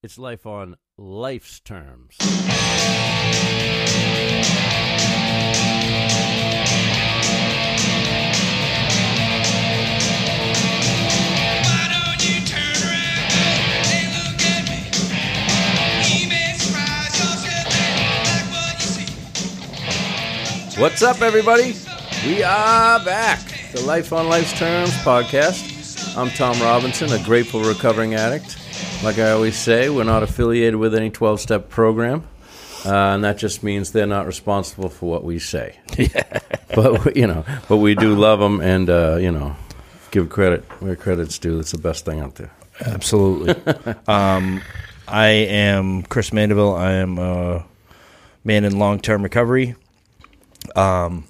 [0.00, 2.16] It's life on life's terms.
[11.00, 13.32] Why don't you turn around
[13.90, 14.78] and look at me?
[16.14, 18.86] You may surprise yourself and like what you
[20.76, 20.80] see.
[20.80, 21.74] What's up, everybody?
[22.24, 23.40] We are back.
[23.72, 26.16] The Life on Life's Terms podcast.
[26.16, 28.57] I'm Tom Robinson, a grateful recovering addict.
[29.02, 32.26] Like I always say, we're not affiliated with any 12 step program.
[32.84, 35.78] Uh, and that just means they're not responsible for what we say.
[36.74, 39.56] but you know, but we do love them, and uh, you know,
[40.10, 41.58] give credit where credit's due.
[41.58, 42.52] It's the best thing out there.
[42.84, 43.54] Absolutely.
[44.08, 44.62] um,
[45.06, 46.74] I am Chris Mandeville.
[46.74, 47.64] I am a
[48.44, 49.74] man in long term recovery.
[50.76, 51.24] Um,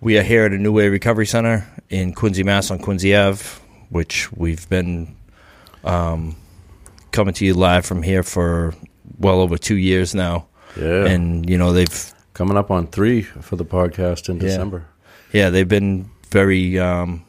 [0.00, 3.44] we are here at a New Way Recovery Center in Quincy, Mass, on Quincy Ave,
[3.90, 5.16] which we've been
[5.84, 6.36] um,
[7.16, 8.74] coming to you live from here for
[9.18, 10.46] well over two years now.
[10.76, 14.42] Yeah, And, you know, they've coming up on three for the podcast in Yeah.
[14.42, 14.84] December.
[15.32, 17.24] yeah, they've been very um,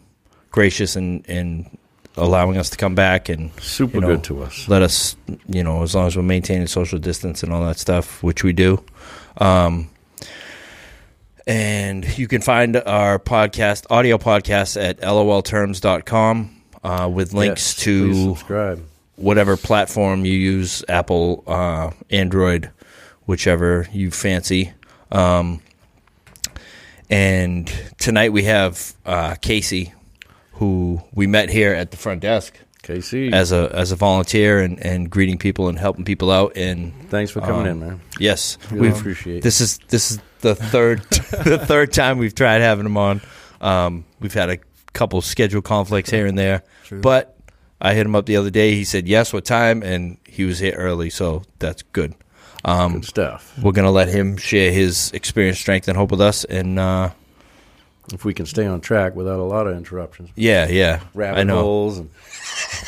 [0.51, 1.77] gracious in, in
[2.17, 4.67] allowing us to come back and Super you know, good to us.
[4.67, 5.15] let us,
[5.47, 8.51] you know, as long as we're maintaining social distance and all that stuff, which we
[8.53, 8.83] do.
[9.37, 9.89] Um,
[11.45, 18.13] and you can find our podcast, audio podcast at lolterms.com uh, with links Yes, to
[18.35, 18.83] subscribe.
[19.17, 22.71] Whatever platform you use Apple, uh, Android,
[23.25, 24.73] whichever you fancy.
[25.11, 25.61] Um,
[27.09, 29.91] and tonight we have uh, Kaycie,
[30.53, 34.79] who we met here at the front desk Kaycie, as a as a volunteer and,
[34.79, 36.55] and greeting people and helping people out.
[36.55, 38.01] And thanks for coming um, in, man.
[38.19, 39.43] yes, We appreciate.
[39.43, 43.21] this is this is the third the third time we've tried having him on.
[43.61, 44.57] Um, we've had a
[44.93, 47.36] couple schedule conflicts here and there, but
[47.79, 48.73] I hit him up the other day.
[48.73, 52.13] He said yes, what time, and he was here early, so that's good.
[52.65, 53.57] Um, Good stuff.
[53.61, 56.43] we're gonna let him share his experience, strength, and hope with us.
[56.43, 57.11] And uh,
[58.11, 61.45] If we can stay on track without a lot of interruptions, yeah, yeah, I rabbit
[61.45, 61.61] know.
[61.61, 62.09] holes, and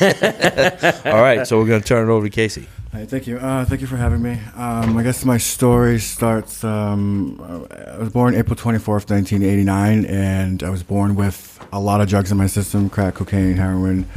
[1.06, 2.66] All right, so we're gonna turn it over to Kaycie.
[2.92, 3.38] Hi, thank you.
[3.38, 4.32] Uh, thank you for having me.
[4.56, 6.64] Um, I guess my story starts.
[6.64, 12.08] Um, I was born April 24th, 1989, and I was born with a lot of
[12.08, 14.08] drugs in my system crack, cocaine, heroin,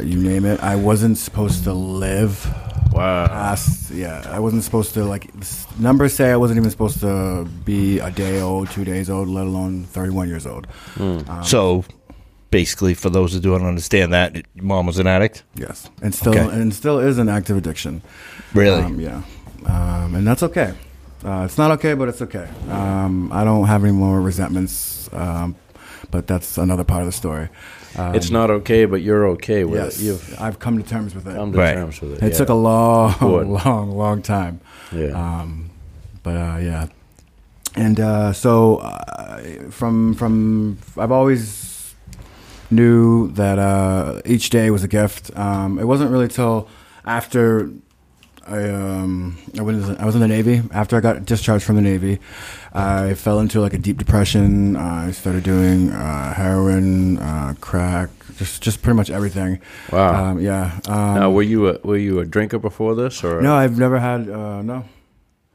[0.00, 0.60] you name it.
[0.62, 2.46] I wasn't supposed to live
[2.92, 5.30] wow, past, yeah, I wasn't supposed to, like,
[5.78, 9.46] numbers say I wasn't even supposed to be a day old, two days old, let
[9.46, 10.66] alone 31 years old.
[10.98, 11.84] Um, so,
[12.50, 15.42] basically, for those who don't understand that, mom was an addict.
[15.54, 16.60] Yes, and still, Okay.
[16.60, 18.02] and still is an active addiction.
[18.54, 18.82] Really?
[18.82, 19.22] Um, yeah,
[19.66, 20.74] um, and that's okay.
[21.24, 22.48] Uh, it's not okay, but it's okay.
[22.68, 25.54] Um, I don't have any more resentments, um,
[26.10, 27.48] but that's another part of the story.
[27.96, 30.04] Um, it's not okay, but you're okay with Yes, it.
[30.04, 31.34] You've I've come to terms with it.
[31.34, 31.74] come to Right.
[31.74, 32.22] terms with it.
[32.22, 32.38] it yeah.
[32.38, 33.46] took a long, Good.
[33.64, 34.60] long, long time.
[34.92, 35.08] yeah.
[35.40, 35.70] Um,
[36.22, 36.86] but uh, yeah,
[37.76, 41.94] and uh, so uh, from from I've always
[42.70, 45.30] knew that uh, each day was a gift.
[45.36, 46.68] Um, it wasn't really till
[47.04, 47.68] after
[48.46, 50.62] I um, I was I was in the Navy.
[50.72, 52.18] After I got discharged from the Navy,
[52.72, 54.76] I fell into like a deep depression.
[54.76, 59.60] Uh, I started doing uh, heroin, uh, crack, just just pretty much everything.
[59.92, 60.30] wow.
[60.30, 60.80] Um, yeah.
[60.86, 63.98] Um, now, were you a were you a drinker before this, or no, I've never
[63.98, 64.84] had uh, no.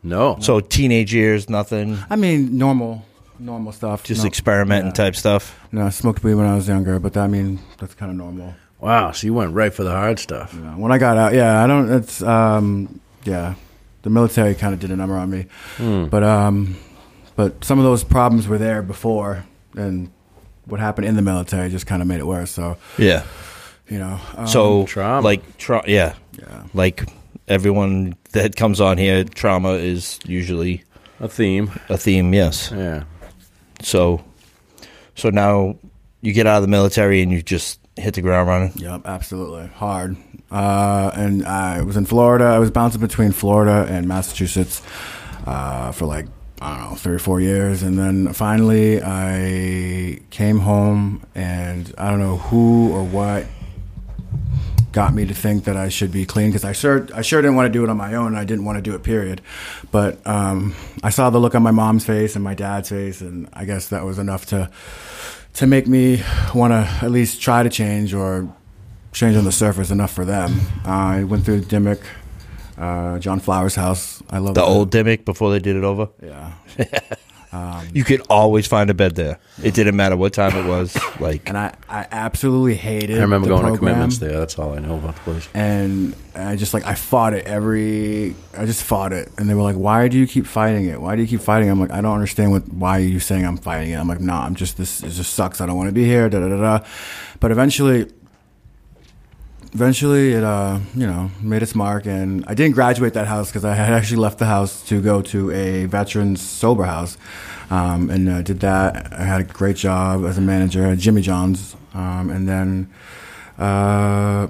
[0.04, 0.38] No.
[0.40, 3.04] So, teenage years, nothing, I mean, normal,
[3.40, 4.04] normal stuff.
[4.04, 4.94] just no, experimenting yeah.
[4.94, 5.59] type stuff.
[5.72, 8.56] No, I smoked weed when I was younger, but I mean, that's kind of normal.
[8.79, 9.11] Wow.
[9.11, 10.53] So you went right for the hard stuff.
[10.53, 11.91] You know, when I got out, yeah, I don't.
[11.91, 13.55] It's um, yeah,
[14.03, 15.45] the military kind of did a number on me,
[15.77, 16.05] Hmm.
[16.05, 16.77] but um,
[17.35, 19.45] but some of those problems were there before,
[19.75, 20.11] and
[20.65, 22.51] what happened in the military just kind of made it worse.
[22.51, 23.23] So Yeah.
[23.89, 25.21] you know, um, So, trauma.
[25.25, 27.07] like, tra- yeah, yeah, like
[27.47, 30.83] everyone that comes on here, trauma is usually
[31.21, 31.71] A theme.
[31.89, 32.33] a theme.
[32.33, 32.69] Yes.
[32.75, 33.03] Yeah.
[33.81, 34.21] So,
[35.15, 35.77] so now
[36.21, 38.72] you get out of the military and you just hit the ground running.
[38.75, 40.18] Yep, absolutely hard.
[40.52, 42.46] Uh, and I was in Florida.
[42.46, 44.81] I was bouncing between Florida and Massachusetts
[45.45, 46.27] uh, for like
[46.62, 52.10] I don't know three or four years, and then finally I came home, and I
[52.10, 53.45] don't know who or what
[54.92, 57.56] got me to think that I should be clean because I sure I sure didn't
[57.56, 58.36] want to do it on my own.
[58.36, 59.04] I didn't want to do it.
[59.04, 59.42] Period.
[59.92, 63.48] But um, I saw the look on my mom's face and my dad's face, and
[63.54, 64.71] I guess that was enough to
[65.57, 66.24] to make me
[66.56, 68.48] want to at least try to change or
[69.12, 70.59] change on the surface enough for them.
[70.86, 72.00] Uh, I went through Dimock,
[72.77, 74.21] uh, John Flowers' house.
[74.30, 74.68] I love The that.
[74.68, 76.09] old Dimock before they did it over.
[76.24, 76.54] yeah.
[77.51, 79.39] Um, you could always find a bed there.
[79.63, 80.97] It didn't matter what time it was.
[81.19, 83.17] Like, and I, I absolutely hated.
[83.17, 84.38] I remember the going to commitments there.
[84.38, 85.47] That's all I know about the place.
[85.53, 89.63] and I just like I fought it every I just fought it and they were
[89.63, 91.71] like why do you keep fighting it why do you keep fighting it?
[91.71, 94.19] I'm like I don't understand what why are you saying I'm fighting it I'm like
[94.19, 96.49] nah I'm just this it just sucks I don't want to be here da da
[96.49, 96.85] da da
[97.39, 98.11] but eventually
[99.74, 103.66] eventually it uh you know made its mark and I didn't graduate that house because
[103.66, 107.18] I had actually left the house to go to a veterans sober house
[107.69, 111.22] um, and uh, did that I had a great job as a manager at Jimmy
[111.22, 112.90] John's um, and then
[113.58, 114.48] uh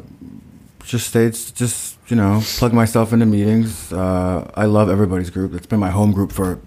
[0.87, 3.91] just stayed, just you know, plug myself into meetings.
[3.91, 5.53] Uh, I love everybody's group.
[5.53, 6.59] It's been my home group for,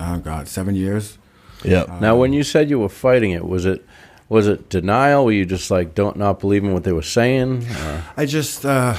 [0.00, 1.18] oh god, seven years.
[1.64, 1.98] yeah.
[2.00, 3.84] Now, when you said you were fighting it, was it
[4.28, 5.24] was it denial?
[5.26, 7.66] Were you just like don't not believing what they were saying?
[7.66, 8.96] Or- I just uh,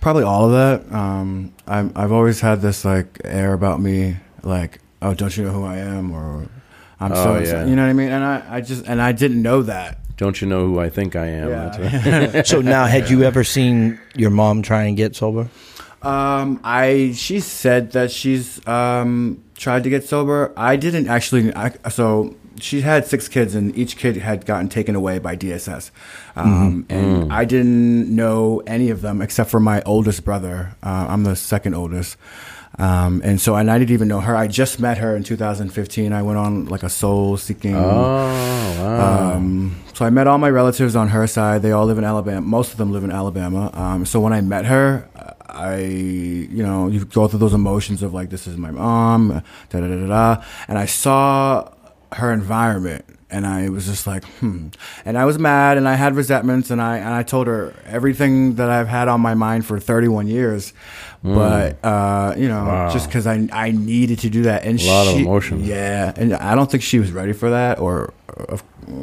[0.00, 0.94] probably all of that.
[0.94, 5.50] Um, I'm, I've always had this like air about me, like, oh, don't you know
[5.52, 6.46] who I am, or
[7.00, 7.64] I'm so, Oh, yeah.
[7.66, 8.10] you know what I mean?
[8.10, 9.98] And I, I just, and I didn't know that.
[10.16, 11.48] Don't you know who I think I am?
[11.48, 12.26] Yeah.
[12.26, 15.48] That's So now, had you ever seen your mom try and get sober?
[16.02, 20.52] Um, I she said that she's um tried to get sober.
[20.56, 21.52] I didn't actually.
[21.54, 25.90] I, so she had six kids, and each kid had gotten taken away by DSS.
[26.36, 30.76] Um, and I didn't know any of them except for my oldest brother.
[30.82, 32.16] Uh, I'm the second oldest.
[32.78, 34.36] Um, and so, and I didn't even know her.
[34.36, 36.12] I just met her in 2015.
[36.12, 37.74] I went on like a soul seeking.
[37.74, 39.32] oh, wow.
[39.32, 41.62] Um, so I met all my relatives on her side.
[41.62, 42.40] They all live in Alabama.
[42.40, 43.70] Most of them live in Alabama.
[43.74, 45.08] Um, so when I met her,
[45.48, 49.80] I, you know, you go through those emotions of like, this is my mom, da
[49.80, 50.44] da da da da.
[50.68, 51.72] And I saw
[52.12, 54.68] her environment, and I was just like, hmm.
[55.04, 58.54] And I was mad, and I had resentments, and I and I told her everything
[58.56, 60.72] that I've had on my mind for 31 years.
[61.22, 62.90] But uh, you know, Wow.
[62.92, 65.64] just because I I needed to do that, and A lot of she- emotion.
[65.64, 68.12] Yeah, and I don't think she was ready for that, or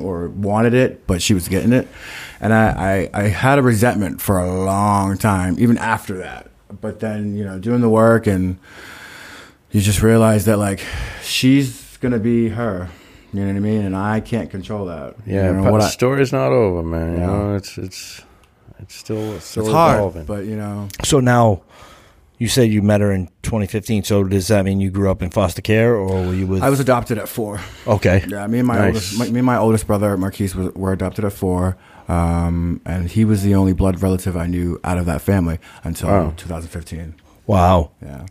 [0.01, 1.87] or wanted it, but she was getting it,
[2.39, 6.49] and I, I I had a resentment for a long time, even after that.
[6.81, 8.57] But then you know, doing the work, and
[9.71, 10.81] you just realize that like
[11.21, 12.89] she's gonna be her.
[13.33, 13.81] You know what I mean?
[13.85, 15.15] And I can't control that.
[15.25, 17.13] yeah, you know, but the I- story's not over, man.
[17.13, 17.25] You Yeah.
[17.27, 18.21] know, it's it's
[18.79, 21.61] it's still it's still it's hard, but you know, So now,
[22.37, 24.03] you said you met her in 2015.
[24.03, 26.61] So does that mean you grew up in foster care, or were you with?
[26.63, 27.59] I was adopted at four.
[27.87, 28.23] okay.
[28.27, 28.85] Yeah, me and my Nice.
[28.87, 31.77] oldest, my, me and my oldest brother Marquise was, were adopted at four,
[32.07, 36.09] um, and he was the only blood relative I knew out of that family until
[36.09, 36.33] Wow.
[36.37, 37.15] 2015.
[37.47, 37.91] Wow.
[38.01, 38.25] Yeah.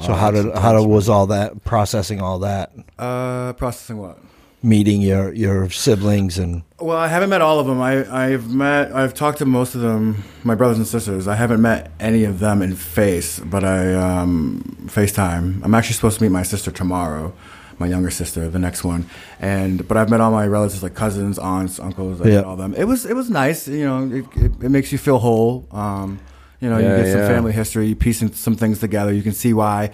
[0.00, 4.18] So how did how was all that processing all that Uh, processing what?
[4.62, 7.80] meeting your your siblings and Well, I haven't met all of them.
[7.80, 7.92] I,
[8.24, 11.28] I've met, I've talked to most of them, my brothers and sisters.
[11.28, 15.62] I haven't met any of them in face, but I um, FaceTime.
[15.64, 17.32] I'm actually supposed to meet my sister tomorrow,
[17.78, 19.06] my younger sister, the next one.
[19.40, 22.20] And but I've met all my relatives, like cousins, aunts, uncles.
[22.20, 22.34] I Yeah.
[22.36, 22.74] met all them.
[22.74, 23.68] It was it was nice.
[23.68, 25.66] You know, it, it, it makes you feel whole.
[25.70, 26.18] Um,
[26.60, 27.28] you know, Yeah, you get some yeah.
[27.28, 29.12] family history, you piece some things together.
[29.12, 29.90] You can see why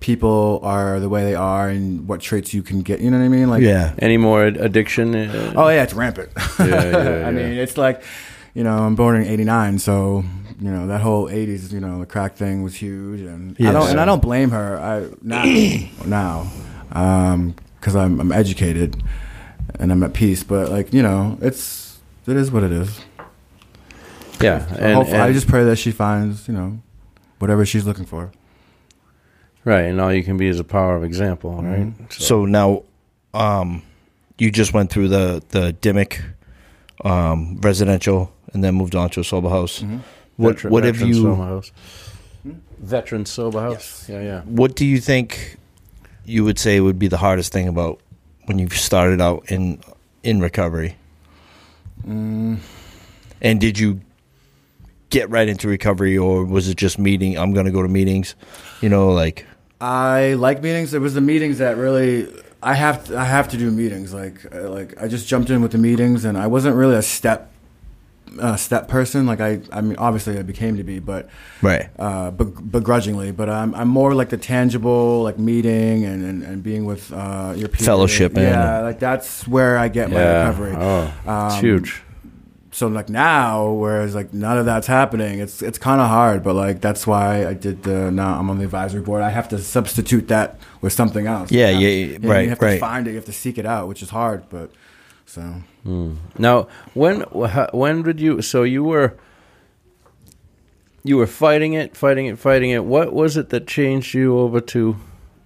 [0.00, 3.00] people are the way they are and what traits you can get.
[3.00, 3.48] You know what I mean?
[3.50, 5.14] Like yeah Any more addiction?
[5.14, 6.30] Uh, Oh yeah, it's rampant.
[6.58, 6.66] Yeah,
[7.20, 8.02] yeah, I mean, it's like,
[8.54, 10.24] you know, I'm born in '89, so
[10.60, 13.90] you know that whole '80s, you know, the crack thing was huge, and I don't,
[13.90, 14.78] and I don't blame her.
[14.80, 15.44] I now,
[16.06, 16.46] now,
[17.78, 19.02] because I'm I'm educated
[19.78, 20.42] and I'm at peace.
[20.42, 23.00] But like, you know, it's it is what it is.
[24.40, 26.78] Yeah, So and, hopefully, I just pray that she finds, you know,
[27.38, 28.30] whatever she's looking for.
[29.64, 31.86] right, and all you can be is a power of example, right?
[31.86, 32.04] Mm-hmm.
[32.10, 32.82] so now
[33.34, 33.82] um
[34.38, 36.22] you just went through the the Dimock
[37.04, 39.98] um residential and then moved on to a sober house Mm-hmm.
[40.36, 41.72] what Veteran- what have you sober house.
[42.78, 43.74] Veteran sober house.
[43.74, 44.08] Yes.
[44.08, 44.40] Yeah, yeah.
[44.42, 45.56] what do you think
[46.24, 48.00] you would say would be the hardest thing about
[48.46, 49.80] when you started out in
[50.22, 50.94] in recovery
[52.06, 52.58] Mm,
[53.42, 54.00] and did you
[55.10, 58.34] get right into recovery or was it just meeting i'm going to go to meetings
[58.80, 59.46] you know like
[59.80, 60.94] I like meetings.
[60.94, 62.32] It was the meetings that really
[62.62, 64.14] I have to, I have to do meetings.
[64.14, 67.02] Like uh, like I just jumped in with the meetings, and I wasn't really a
[67.02, 67.52] step
[68.40, 69.26] uh, step person.
[69.26, 71.28] Like I I mean obviously I became to be, but
[71.60, 73.32] right uh, begrudgingly.
[73.32, 77.52] But I'm I'm more like the tangible like meeting and and, and being with uh,
[77.54, 77.84] your peers.
[77.84, 80.74] Fellowship Yeah, like that's where I get my recovery.
[80.74, 82.02] Oh, it's Um, huge.
[82.76, 86.54] So like now whereas like none of that's happening it's it's kind of hard but
[86.54, 89.58] like that's why i did the now i'm on the advisory board i have to
[89.58, 92.74] substitute that with something else Yeah, You yeah, have- you have right.
[92.74, 94.68] to find it you have to seek it out which is hard but
[95.24, 95.40] so
[95.84, 96.16] hmm.
[96.38, 97.22] Now, when
[97.82, 98.42] when did you?
[98.42, 99.16] So you were
[101.02, 102.84] you were fighting it, fighting it, fighting it.
[102.84, 104.96] What was it that changed you over to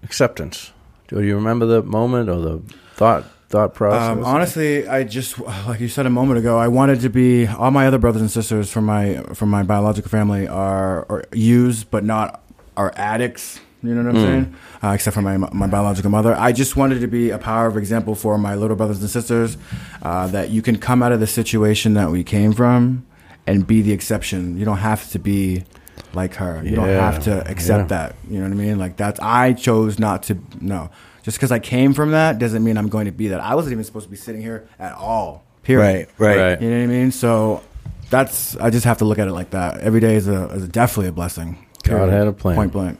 [0.02, 0.72] acceptance?
[1.08, 2.62] Do you remember the moment or the
[2.94, 4.02] thought thought process?
[4.18, 6.58] Um, honestly, I just like you said a moment ago.
[6.58, 7.46] I wanted to be.
[7.46, 11.90] All my other brothers and sisters from my from my biological family are, are used,
[11.90, 12.42] but not
[12.76, 13.60] are addicts.
[13.82, 14.56] You know what I'm saying?
[14.82, 16.34] Uh, except for my my biological mother.
[16.34, 19.56] I just wanted to be a power of example for my little brothers and sisters
[20.02, 23.06] uh, that you can come out of the situation that we came from
[23.46, 24.58] and be the exception.
[24.58, 25.64] You don't have to be
[26.12, 26.60] like her.
[26.62, 27.96] You don't have to accept Yeah.
[28.08, 28.16] that.
[28.28, 28.78] You know what I mean?
[28.78, 30.38] Like that's I chose not to.
[30.60, 30.90] No,
[31.22, 33.40] just because I came from that doesn't mean I'm going to be that.
[33.40, 35.44] I wasn't even supposed to be sitting here at all.
[35.62, 36.08] Period.
[36.18, 36.38] Right, right.
[36.52, 36.62] Right.
[36.62, 37.10] You know what I mean?
[37.12, 37.62] So
[38.08, 39.80] that's I just have to look at it like that.
[39.80, 41.66] Every day is a is definitely a blessing.
[41.84, 42.56] God had a plan.
[42.56, 42.98] Point blank.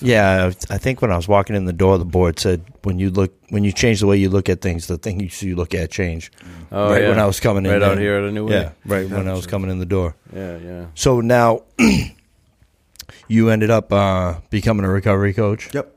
[0.00, 3.10] Yeah, I think when I was walking in the door, the board said when you
[3.10, 5.90] look when you change the way you look at things, the things you look at
[5.90, 6.32] change.
[6.72, 7.08] Oh, right yeah.
[7.10, 8.00] when I was coming in, right out there.
[8.00, 8.72] here at a new Yeah, way.
[8.86, 10.16] right when I was coming in the door.
[10.34, 10.86] Yeah, yeah.
[10.94, 11.62] So now
[13.28, 15.72] you ended up uh, becoming a recovery coach.
[15.72, 15.93] Yep.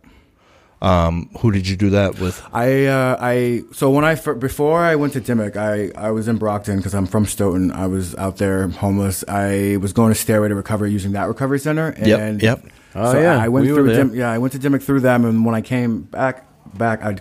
[0.82, 2.42] Um, who did you do that with?
[2.54, 6.38] I uh, I so when I before I went to Dimock, I I was in
[6.38, 7.72] Brockton because I'm from Stoughton.
[7.72, 9.24] I was out there homeless.
[9.28, 11.96] I was going to Stairway to Recovery using that recovery center.
[11.98, 12.64] Yep, And yep.
[12.94, 13.38] Oh, so yeah.
[13.38, 13.96] I went We were through.
[13.96, 16.46] Dim- yeah, I went to Dimock through them, and when I came back
[16.78, 17.18] back, I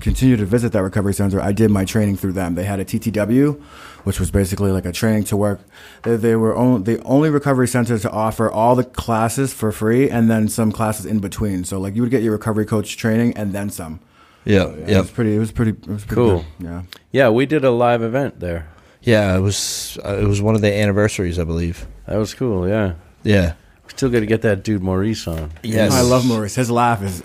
[0.00, 1.40] continued to visit that recovery center.
[1.40, 2.56] I did my training through them.
[2.56, 3.62] They had a TTW,
[4.04, 5.60] which was basically like a training to work.
[6.02, 10.08] They, they were only, the only recovery center to offer all the classes for free,
[10.10, 11.64] and then some classes in between.
[11.64, 14.00] So like you would get your recovery coach training and then some.
[14.44, 15.36] Yeah, Yeah, It was pretty.
[15.36, 15.70] It was pretty.
[15.70, 16.44] It was pretty Cool.
[16.58, 16.66] good.
[16.66, 16.82] Yeah.
[17.12, 18.66] Yeah, we did a live event there.
[19.02, 19.36] yeah.
[19.36, 21.86] It was uh, it was one of the anniversaries, I believe.
[22.08, 22.66] That was cool.
[22.68, 23.54] Yeah, Yeah,
[23.86, 25.52] still got to get that dude Maurice on.
[25.62, 25.92] yes.
[25.92, 26.56] I love Maurice.
[26.56, 27.22] His laugh is.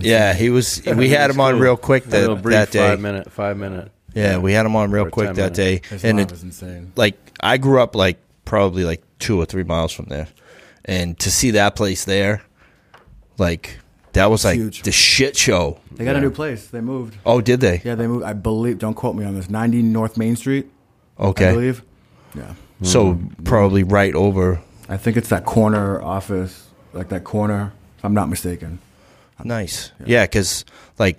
[0.00, 0.82] Yeah, he was.
[0.84, 1.60] We had him on Cool.
[1.62, 2.88] real quick A little that, brief that day.
[2.88, 3.92] five minute, five minute.
[4.16, 6.42] Yeah, we had him on real Or quick 10 that day, His and it was
[6.42, 6.92] insane.
[6.96, 10.26] like I grew up like probably like two or three miles from there,
[10.84, 12.42] and to see that place there,
[13.38, 13.78] like
[14.12, 14.82] that was like huge.
[14.82, 15.78] the shit show.
[15.92, 16.68] They got a new place.
[16.68, 17.16] They moved.
[17.26, 17.82] Oh, did they?
[17.84, 18.24] Yeah, they moved.
[18.24, 18.78] I believe.
[18.78, 19.50] Don't quote me on this.
[19.50, 20.66] 90 North Main Street.
[21.18, 21.82] I Okay, believe.
[22.34, 22.54] Yeah.
[22.82, 23.44] so hmm.
[23.44, 24.60] probably right over.
[24.88, 27.72] I think it's that corner office, like that corner.
[27.98, 28.78] If I'm not mistaken.
[29.44, 30.64] Nice, yeah, because
[30.98, 31.18] like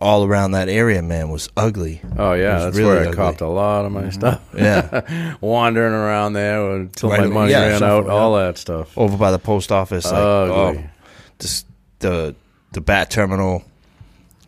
[0.00, 2.00] all around that area, man, was ugly.
[2.18, 3.16] Oh yeah, that's really where I ugly.
[3.16, 4.40] copped a lot of my stuff.
[4.56, 8.06] Yeah, Wandering around there until Right, my money yeah, ran out.
[8.06, 8.12] yeah.
[8.12, 8.96] All that stuff.
[8.96, 10.82] over by the post office, like Ugly.
[10.84, 10.90] oh,
[11.38, 11.66] just
[12.00, 12.34] the
[12.72, 13.64] the BAT terminal.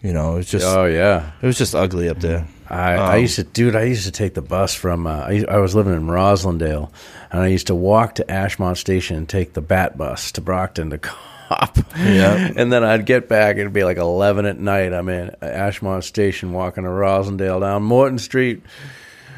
[0.02, 1.30] You know, it's just oh yeah.
[1.40, 2.48] it was just ugly up there.
[2.68, 3.76] I, I Um, used to, dude.
[3.76, 5.06] I used to take the bus from.
[5.06, 6.90] Uh, I, I was living in Roslindale,
[7.30, 10.90] and I used to walk to Ashmont Station and take the BAT bus to Brockton
[10.90, 10.98] to
[11.54, 11.78] cop.
[11.96, 12.52] Yeah.
[12.56, 13.56] and then I'd get back.
[13.56, 14.92] It'd be like eleven at night.
[14.92, 18.62] I'm in Ashmont Station, walking to Roslindale down Morton Street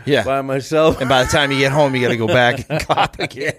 [0.06, 1.00] Yeah, by myself.
[1.00, 3.54] and by the time you get home, you got to go back and cop again.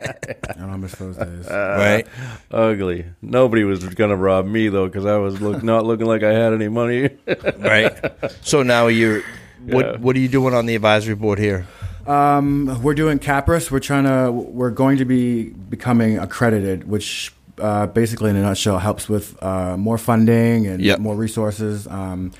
[0.49, 1.47] I don't miss those days.
[1.49, 2.05] right?
[2.51, 3.05] Ugly.
[3.21, 6.53] Nobody was gonna rob me though, because I was look, not looking like I had
[6.53, 7.09] any money.
[7.57, 7.93] Right.
[8.41, 9.21] So now you're.
[9.65, 9.97] What Yeah.
[9.97, 11.65] What are you doing on the advisory board here?
[12.05, 13.71] Um, we're doing CAPRSS.
[13.71, 14.31] We're trying to.
[14.31, 19.77] We're going to be becoming accredited, which uh, basically, in a nutshell, helps with uh,
[19.77, 20.99] more funding and Yep.
[20.99, 21.87] more resources.
[21.87, 22.31] Um,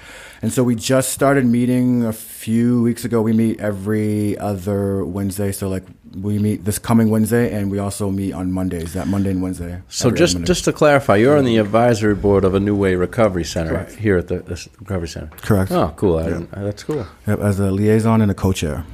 [0.42, 3.22] and so we just started meeting a few weeks ago.
[3.22, 5.52] We meet every other Wednesday.
[5.52, 5.84] So like
[6.22, 8.94] we meet this coming Wednesday, and we also meet on Mondays.
[8.94, 9.82] That Monday and Wednesday.
[9.90, 10.48] So just Monday.
[10.48, 13.96] just to clarify, you're on the advisory board of a New Way Recovery Center Correct.
[13.96, 15.30] here at the this recovery center.
[15.42, 15.72] correct.
[15.72, 16.18] Oh, cool!
[16.20, 17.06] I didn't, that's cool.
[17.28, 18.86] Yep, as a liaison and a co-chair.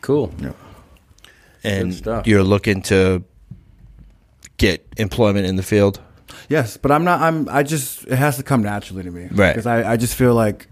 [0.00, 0.32] Cool.
[1.62, 2.26] And Good stuff.
[2.26, 3.24] you're looking to
[4.56, 6.00] get employment in the field.
[6.48, 7.20] Yes, but I'm not.
[7.20, 7.48] I'm.
[7.48, 8.04] I just.
[8.04, 9.52] It has to come naturally to me, Right.
[9.52, 10.66] Because I, I just feel like,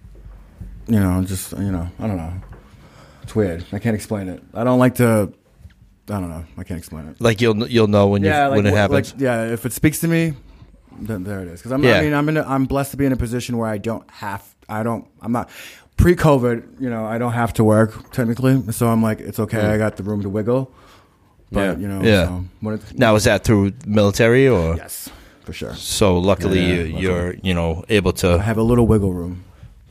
[0.86, 2.32] you know, just you know, I don't know.
[3.22, 3.64] It's weird.
[3.72, 4.42] I can't explain it.
[4.54, 5.32] I don't like to.
[6.08, 6.44] I don't know.
[6.58, 7.20] I can't explain it.
[7.20, 9.12] Like you'll you'll know when you like, when it happens.
[9.12, 10.34] Like, yeah, if it speaks to me,
[10.98, 11.60] then there it is.
[11.60, 11.84] Because I'm.
[11.84, 11.98] Yeah.
[11.98, 12.36] I mean, I'm in.
[12.36, 14.44] A, I'm blessed to be in a position where I don't have.
[14.68, 15.08] I don't.
[15.20, 15.50] I'm not.
[15.98, 19.58] Pre-COVID, you know, I don't have to work technically, so I'm like, it's okay.
[19.58, 19.70] Mm.
[19.70, 20.72] I got the room to wiggle.
[21.52, 21.76] But Yeah.
[21.76, 22.02] you know.
[22.02, 22.26] Yeah.
[22.26, 24.76] So when it, now is that through military or?
[24.76, 25.08] yes,
[25.44, 25.74] for sure.
[25.74, 29.44] So luckily Yeah, you, you're you know able I to have a little wiggle room.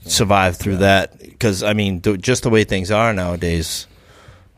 [0.06, 3.88] survive through that because I mean th- just the way things are nowadays,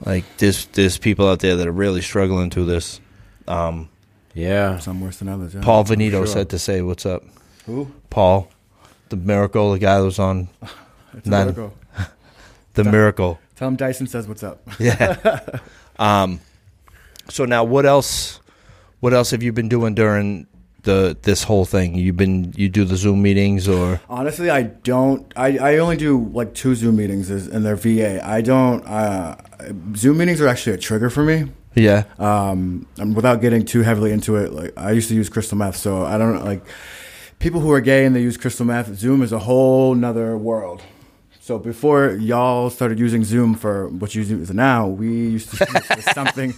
[0.05, 2.99] like there's there's people out there that are really struggling through this.
[3.47, 3.89] Um,
[4.33, 4.79] Yeah.
[4.79, 5.53] Some worse than others.
[5.53, 5.61] Yeah.
[5.61, 6.27] Paul Venito sure.
[6.27, 7.23] said to say, "What's up,
[7.65, 7.87] Who?
[8.09, 8.47] Paul?"
[9.09, 10.47] The miracle, the guy that was on
[11.17, 11.73] It's a miracle.
[12.73, 13.37] the miracle.
[13.55, 14.61] Tell him Dyson says what's up.
[14.79, 15.39] Yeah.
[15.99, 16.39] um.
[17.29, 18.39] So now, what else?
[18.99, 20.47] What else have you been doing during
[20.83, 21.95] the this whole thing?
[21.95, 25.31] You've been you do the Zoom meetings or Honestly, I don't.
[25.35, 28.25] I, I only do like two Zoom meetings, is- and they're VA.
[28.25, 28.85] I don't.
[28.85, 29.35] Uh,
[29.95, 31.49] Zoom meetings are actually a trigger for me.
[31.75, 32.03] yeah.
[32.19, 35.75] Um, and without getting too heavily into it, like I used to use crystal meth,
[35.77, 36.63] so I don't like.
[37.39, 40.81] people who are gay and they use crystal meth, Zoom is a whole nother world.
[41.41, 46.05] So before y'all started using Zoom for what you use now, we used to use
[46.13, 46.53] something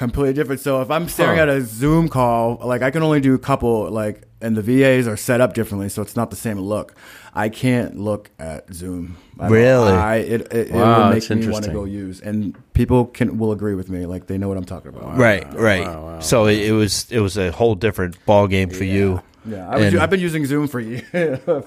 [0.00, 0.60] completely different.
[0.62, 1.42] So if I'm staring Huh.
[1.44, 5.06] at a Zoom call, like I can only do a couple, like, and the VAs
[5.06, 6.94] are set up differently, so it's not the same look.
[7.34, 9.16] I can't look at Zoom.
[9.38, 9.92] I Really?
[9.92, 13.04] I, it it, it Wow, will that's make me want to go use, and people
[13.04, 14.06] can will agree with me.
[14.06, 15.18] Like they know what I'm talking about.
[15.18, 15.86] right, right.
[15.86, 16.20] wow, wow.
[16.20, 19.20] So it, it was it was a whole different ball game for you.
[19.46, 21.06] Yeah, I was, And- I've been using Zoom for years.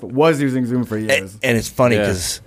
[0.02, 1.38] was using Zoom for And, years.
[1.44, 2.02] and it's funny Yeah.
[2.08, 2.42] because,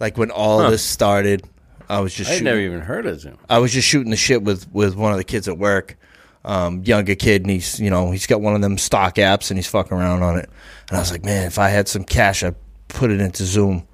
[0.00, 0.70] like, when all Huh.
[0.70, 1.42] this started,
[1.88, 3.38] I was just I had shooting, never even heard of Zoom.
[3.48, 5.96] I was just shooting the shit with with one of the kids at work,
[6.44, 9.58] um, younger kid, and he's you know he's got one of them stock apps and
[9.58, 10.48] he's fucking around on it,
[10.88, 12.56] and I was like, man, if I had some cash, I'd
[12.88, 13.86] put it into Zoom,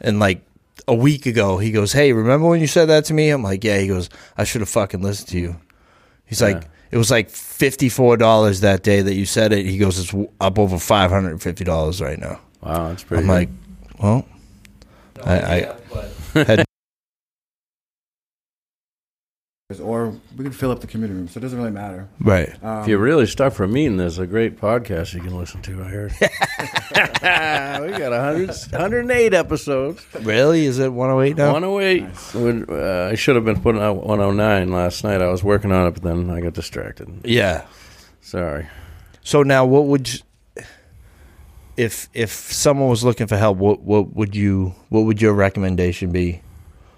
[0.00, 0.42] and like.
[0.86, 3.62] A week ago, he goes, "Hey, remember when you said that to me?" I'm like,
[3.62, 5.56] "Yeah." He goes, "I should have fucking listened to you."
[6.24, 9.76] He's like, "It was like fifty four dollars that day that you said it." He
[9.76, 13.22] goes, "It's up over five hundred and fifty dollars right now." Wow, that's pretty.
[13.22, 13.34] I'm good.
[13.34, 13.48] like,
[14.00, 14.26] well,
[15.26, 15.74] I,
[16.34, 16.64] I had
[19.82, 22.08] or we can fill up the community room, so it doesn't really matter.
[22.20, 22.56] right.
[22.64, 25.60] Um, if you're really stuck for a meeting, there's a great podcast you can listen
[25.60, 25.82] to.
[25.82, 26.12] I heard.
[27.92, 30.06] we got 100, 108 episodes.
[30.22, 30.64] Really?
[30.64, 31.52] Is it 108 now?
[31.52, 32.34] 108.
[32.36, 35.20] Would- Uh, I should have been putting out 109 last night.
[35.20, 37.20] I was working on it, but then I got distracted.
[37.24, 37.66] Yeah.
[38.22, 38.68] Sorry.
[39.22, 40.20] So now, what would you,
[41.76, 43.58] if if someone was looking for help?
[43.58, 46.40] What what would you what would your recommendation be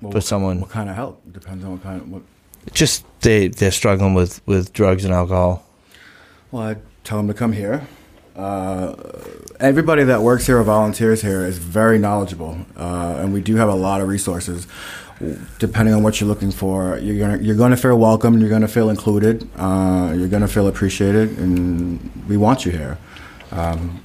[0.01, 0.61] well, for what, someone?
[0.61, 2.23] what kind of help depends on what kind of what.
[2.73, 5.65] Just they they're struggling with with drugs and alcohol.
[6.51, 7.87] Well, I tell them to come here.
[8.37, 8.95] Uh,
[9.59, 13.69] everybody that works here or volunteers here is very knowledgeable, uh, and we do have
[13.69, 14.67] a lot of resources.
[15.59, 18.41] Depending on what you're looking for, you're gonna you're gonna feel welcome.
[18.41, 19.47] You're gonna feel included.
[19.57, 22.97] Uh, you're gonna feel appreciated, and we want you here.
[23.53, 24.01] Um,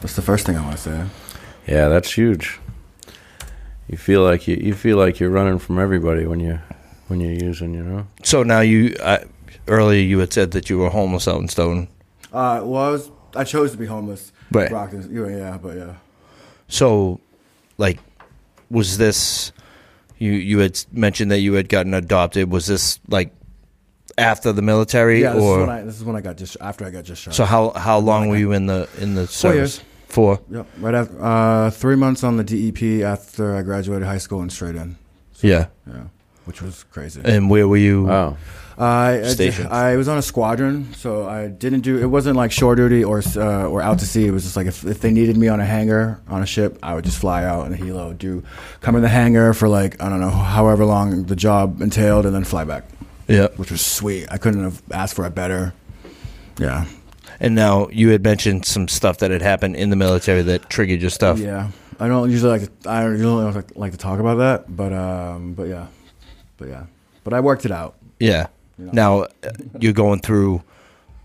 [0.00, 1.04] that's the first thing I want to say.
[1.66, 2.60] Yeah, that's huge.
[3.88, 6.60] You feel like you, you feel like you're running from everybody when you
[7.08, 8.06] when you're using, you know.
[8.22, 9.18] So now you uh,
[9.68, 11.88] earlier you had said that you were homeless out in Stoughton.
[12.32, 14.32] Uh, well, I was I chose to be homeless.
[14.50, 14.68] Right.
[14.68, 15.94] Brockton, yeah, yeah, but yeah.
[16.68, 17.20] So,
[17.78, 17.98] like,
[18.70, 19.52] was this
[20.18, 20.32] you?
[20.32, 22.50] You had mentioned that you had gotten adopted.
[22.50, 23.32] Was this like
[24.16, 26.84] after the military, Yeah, this is when I this is when I got just after
[26.84, 27.34] I got just shot.
[27.34, 27.44] so?
[27.44, 29.76] How how long were you in the in the Four service?
[29.78, 29.84] years.
[30.08, 30.40] Four.
[30.48, 34.52] Yep, right after uh, three months on the DEP after I graduated high school and
[34.52, 34.96] straight in.
[35.40, 35.66] Yeah.
[35.88, 36.04] Yeah,
[36.44, 37.20] which was crazy.
[37.24, 38.04] And where were you?
[38.04, 38.36] Wow.
[38.76, 39.68] I, I, Stations.
[39.68, 41.98] I was on a squadron, so I didn't do.
[41.98, 44.26] It wasn't like shore duty or uh, or out to sea.
[44.26, 46.76] It was just like if, if they needed me on a hangar on a ship,
[46.82, 48.42] I would just fly out in a helo, do
[48.80, 52.34] come in the hangar for like I don't know however long the job entailed, and
[52.34, 52.84] then fly back,
[53.28, 53.46] yeah.
[53.56, 54.26] which was sweet.
[54.28, 55.72] I couldn't have asked for it better.
[56.58, 56.86] Yeah,
[57.40, 61.00] And now you had mentioned some stuff that had happened in the military that triggered
[61.00, 61.38] your stuff.
[61.38, 61.70] yeah.
[61.98, 64.92] I don't usually like to, I don't usually like, like to talk about that, but
[64.92, 65.86] um, but yeah,
[66.56, 66.84] but yeah,
[67.22, 67.96] but I worked it out.
[68.18, 68.48] Yeah.
[68.78, 68.92] You know?
[68.92, 70.62] Now uh, you're going through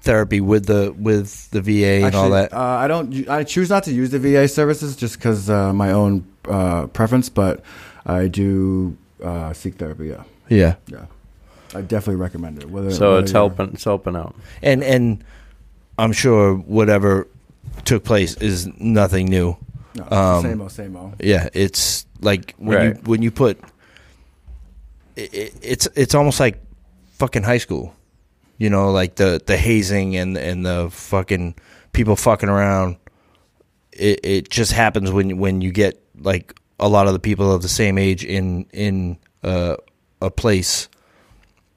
[0.01, 2.53] therapy with the with the VA and all that.
[2.53, 3.27] Uh, I don't.
[3.29, 7.29] I choose not to use the VA services just because uh, my own uh, preference,
[7.29, 7.61] but
[8.05, 10.07] I do uh, seek therapy.
[10.07, 10.75] Yeah, yeah.
[10.87, 11.05] yeah.
[11.75, 12.69] I definitely recommend it.
[12.69, 13.73] Whether, So whether it's helping.
[13.73, 14.35] It's helping out.
[14.61, 15.23] And and
[15.97, 17.27] I'm sure whatever
[17.85, 19.57] took place is nothing new.
[19.95, 21.15] No, um, same old, same old.
[21.19, 23.59] Yeah, it's like when you when you put
[25.19, 26.61] it, it, it's it's almost like
[27.17, 27.93] fucking high school.
[28.57, 31.55] You know, like the the hazing and and the fucking
[31.93, 32.97] people fucking around.
[33.91, 37.61] It it just happens when when you get like a lot of the people of
[37.61, 39.75] the same age in in uh,
[40.21, 40.89] a place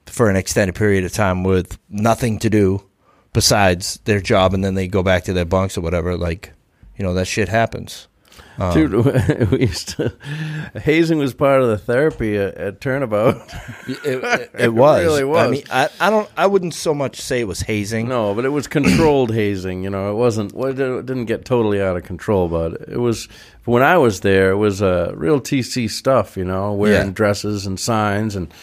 [0.05, 2.83] for an extended period of time with nothing to do
[3.33, 6.15] besides their job, and then they go back to their bunks or whatever.
[6.17, 6.53] Like,
[6.97, 8.07] you know, that shit happens.
[8.59, 8.93] Um, Dude,
[9.51, 10.13] we used to.
[10.75, 13.35] Hazing was part of the therapy at, at Turnabout.
[13.87, 15.03] It, it, it was.
[15.03, 15.51] really I was.
[15.51, 16.29] mean, I, I don't.
[16.37, 18.07] I wouldn't so much say it was hazing.
[18.07, 19.83] No, but it was controlled hazing.
[19.83, 20.53] You know, it wasn't.
[20.53, 23.27] Well, it didn't get totally out of control, but it was.
[23.65, 26.37] When I was there, it was uh, real TC stuff.
[26.37, 27.13] You know, wearing Yeah.
[27.13, 28.53] dresses and signs, and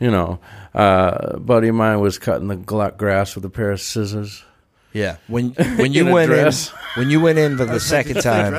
[0.00, 0.40] you know,
[0.74, 4.42] uh, buddy of mine was cutting the grass with a pair of scissors.
[4.96, 5.16] Yeah.
[5.28, 6.70] When when you In went dress.
[6.70, 8.52] in when you went in for the second time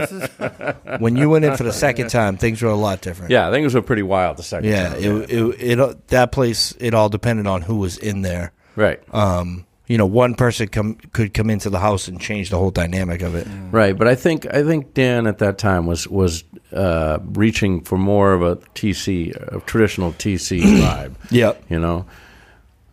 [1.00, 3.32] when you went in for the second time, things were a lot different.
[3.32, 4.90] Yeah, things were pretty wild the second Yeah.
[4.90, 4.98] time.
[5.04, 8.52] It, it it that place it all depended on who was in there.
[8.76, 12.58] right, Um, you know, one person come could come into the house and change the
[12.58, 13.48] whole dynamic of it.
[13.72, 13.98] right.
[13.98, 18.34] But I think I think Dan at that time was was uh, reaching for more
[18.34, 21.14] of a TC, a traditional TC vibe.
[21.32, 21.64] Yep.
[21.70, 22.06] you know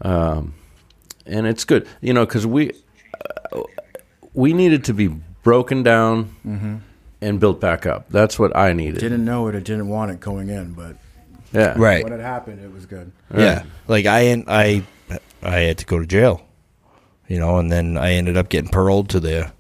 [0.03, 0.55] um,
[1.27, 2.75] and it's good you know because we uh,
[4.35, 5.09] we needed to be
[5.43, 6.77] broken down mm-hmm.
[7.21, 8.09] and built back up.
[8.11, 9.01] That's what I needed.
[9.01, 10.97] Didn't know it or didn't want it going in, but
[11.53, 11.75] yeah.
[11.77, 12.03] Right.
[12.05, 13.13] when it happened, it was good.
[13.35, 14.83] Yeah, like I I
[15.43, 16.45] I had to go to jail,
[17.29, 19.53] you know, and then I ended up getting paroled to there.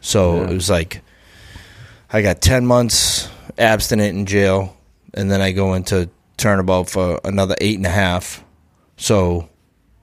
[0.00, 0.50] So Yeah.
[0.50, 1.02] it was like
[2.12, 4.76] I got ten months abstinent in jail,
[5.14, 8.42] and then I go into turnabout for another eight and a half.
[8.96, 9.48] So,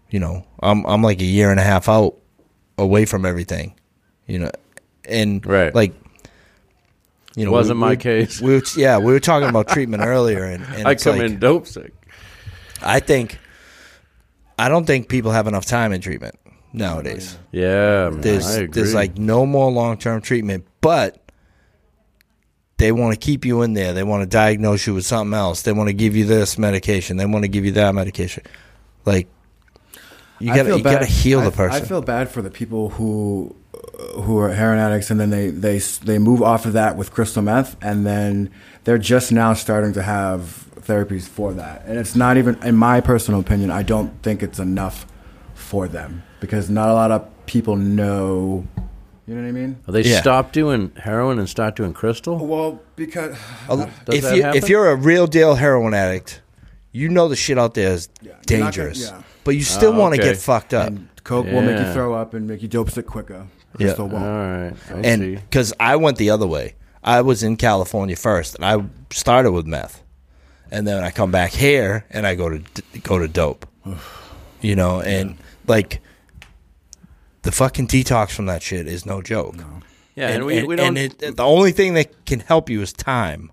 [0.10, 2.15] you know, I'm I'm like a year and a half out
[2.78, 3.74] away from everything,
[4.28, 4.52] you know,
[5.08, 5.74] and Right.
[5.74, 5.94] like.
[7.36, 8.42] You know, Wasn't my we- case.
[8.42, 11.38] We were, yeah, we were talking about treatment earlier, and, and I come like- in
[11.38, 11.94] dope sick.
[12.82, 13.38] I think
[14.58, 16.34] I don't think people have enough time in treatment
[16.74, 17.38] nowadays.
[17.52, 18.68] Yeah, man, There's I agree.
[18.70, 21.22] there's like no more long term treatment, but
[22.78, 23.94] they want to keep you in there.
[23.94, 25.62] They want to diagnose you with something else.
[25.62, 27.18] They want to give you this medication.
[27.18, 28.44] They want to give you that medication.
[29.06, 29.28] Like
[30.40, 31.84] you got to feel you got to heal the person.
[31.84, 33.56] I feel bad for the people who
[34.21, 37.41] who are heroin addicts and then they they they move off of that with crystal
[37.41, 38.50] meth and then
[38.84, 41.84] they're just now starting to have therapies for that.
[41.86, 45.06] And it's not even in my personal opinion, I don't think it's enough
[45.54, 48.65] for them because not a lot of people know
[49.26, 49.78] you know what I mean?
[49.89, 50.21] they Yeah.
[50.21, 52.38] stop doing heroin and start doing crystal.
[52.38, 53.36] Well, because
[53.67, 54.58] Does if you happen?
[54.58, 56.41] if you're a real deal heroin addict,
[56.93, 59.02] you know the shit out there is Yeah, you're gonna- dangerous.
[59.12, 59.21] yeah.
[59.43, 60.30] But you still ah, Oh, want to okay.
[60.32, 60.88] get fucked up.
[60.88, 63.47] and coke will make you throw up and make you dope sick quicker.
[63.78, 63.88] Yeah.
[63.88, 64.24] Crystal All won't.
[64.92, 68.66] right, I and because I went the other way, I was in California first, and
[68.66, 70.04] I started with meth,
[70.72, 72.62] and then I come back here and I go to
[73.04, 73.66] go to dope,
[74.62, 75.38] you know, and
[75.68, 76.02] like
[77.44, 79.56] the fucking detox from that shit is no joke.
[80.16, 80.98] Yeah, and, and, we, we don't.
[80.98, 83.52] and it, the only thing that can help you is time.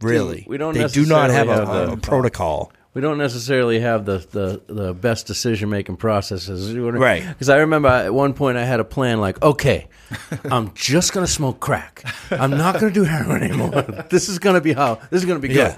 [0.00, 2.72] Really, we don't They do not have a, necessarily have a the- protocol.
[2.92, 6.74] We don't necessarily have the, the, the best decision making processes.
[6.74, 7.26] Right.
[7.26, 9.88] Because I remember at one point I had a plan like, okay,
[10.44, 12.02] I'm just going to smoke crack.
[12.30, 13.70] I'm not going to do heroin anymore.
[14.10, 15.76] this is going to be how, this is going to be good.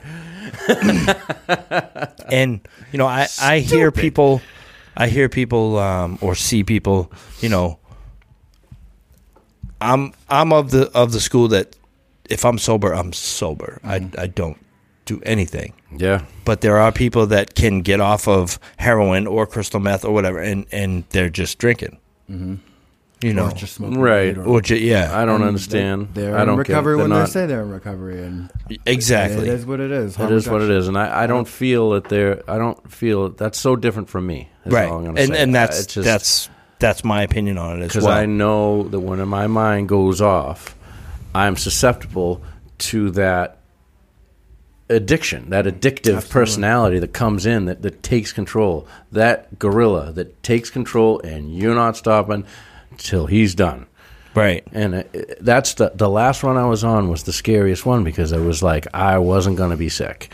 [2.30, 2.60] and
[2.92, 4.42] you know i i hear people
[4.96, 7.78] i hear people um or see people you know
[9.80, 11.74] i'm i'm of the of the school that
[12.28, 14.58] if i'm sober i'm sober i i don't
[15.16, 16.22] do anything Yeah.
[16.44, 20.38] but there are people that can get off of heroin or crystal meth or whatever
[20.38, 21.98] and and they're just drinking
[22.30, 22.54] mm-hmm.
[23.26, 24.36] you know Or just smoking Right.
[24.36, 26.08] weed or ju- yeah I don't And understand.
[26.14, 28.50] They, are I don't in recovery when they're they not, say they're in recovery, and
[28.86, 30.18] exactly it is what it is.
[30.18, 32.42] It is what it is, and I, I don't feel that they're.
[32.50, 34.48] I don't feel that's so different from me.
[34.64, 35.42] is right all I'm and say.
[35.42, 36.48] and that's It's just- that's
[36.80, 40.20] that's my opinion on it as because well I know that when my mind goes
[40.20, 40.74] off,
[41.34, 42.42] I'm susceptible
[42.90, 43.58] to that
[44.88, 46.28] addiction, that addictive Absolutely.
[46.30, 51.74] personality that comes in that, that takes control, that gorilla that takes control, and you're
[51.74, 52.44] not stopping
[52.98, 53.86] till he's done.
[54.34, 57.84] right And it, it- that's the the last one I was on was the scariest
[57.86, 60.30] one because it was like I wasn't gonna be sick,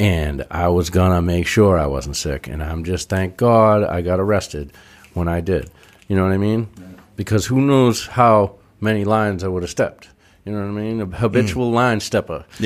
[0.00, 4.00] and I was gonna make sure I wasn't sick, and I'm just thank God I
[4.02, 4.72] got arrested
[5.14, 5.70] when I did.
[6.08, 6.68] You know what I mean?
[7.16, 10.08] Because who knows how many lines I would have stepped.
[10.48, 11.00] You know what I mean?
[11.02, 12.46] A habitual line stepper.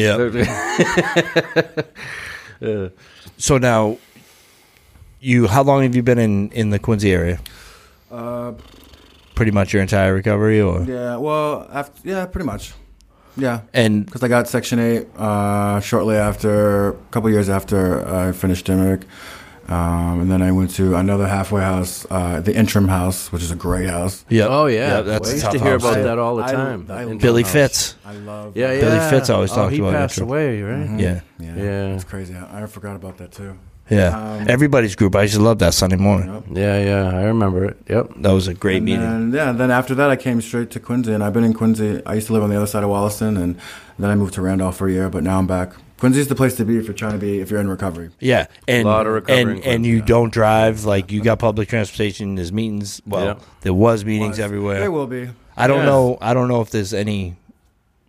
[2.61, 2.91] Yeah.
[3.39, 3.99] So now,
[5.19, 7.41] you how long have you been in in the Quincy area?
[8.09, 8.53] Uh,
[9.35, 12.73] Pretty much your entire recovery, or yeah, well, after, yeah, pretty much.
[13.37, 18.31] Yeah, and because I got Section Eight uh, shortly after, a couple years after I
[18.31, 19.03] finished Dimock.
[19.69, 23.51] Um, and then I went to another halfway house, uh, the interim house, which is
[23.51, 24.25] a great house.
[24.29, 25.83] yeah, Oh yeah, that's I a used to hear house.
[25.83, 26.87] about I- that all the time.
[26.91, 27.53] I- That Billy house.
[27.53, 27.95] Fitz.
[28.05, 28.57] I love.
[28.57, 28.81] Yeah, yeah.
[28.81, 30.27] Billy Fitz always oh, talked he about passed Intro.
[30.35, 30.89] away, right?
[30.89, 31.01] Mhm.
[31.01, 31.95] Yeah, Yeah, Yeah.
[31.95, 32.35] it's crazy.
[32.35, 33.55] I, I forgot about that too.
[33.89, 34.09] yeah.
[34.41, 35.15] Um, Everybody's group.
[35.17, 36.33] I used to love that Sunday morning.
[36.33, 36.45] Yep.
[36.53, 37.77] Yeah, yeah, I remember it.
[37.89, 38.11] Yep.
[38.19, 39.01] That was a great and meeting.
[39.01, 42.01] Then, yeah, then after that, I came straight to Quincy, and I've been in Quincy.
[42.07, 43.57] I used to live on the other side of Wollaston, and
[43.99, 45.73] then I moved to Randolph for a year, but now I'm back.
[46.03, 48.11] Quincy's the place to be if you're trying to be if you're in recovery.
[48.19, 50.05] yeah, and lot of recovery and and you yeah.
[50.05, 50.85] don't drive.
[50.85, 52.35] Like you got public transportation.
[52.35, 53.01] There's meetings.
[53.07, 53.35] Well, Yeah.
[53.61, 54.41] there was meetings Was.
[54.41, 54.81] everywhere.
[54.81, 55.29] There will be.
[55.57, 55.85] I don't Yeah.
[55.85, 56.19] know.
[56.21, 57.37] I don't know if there's any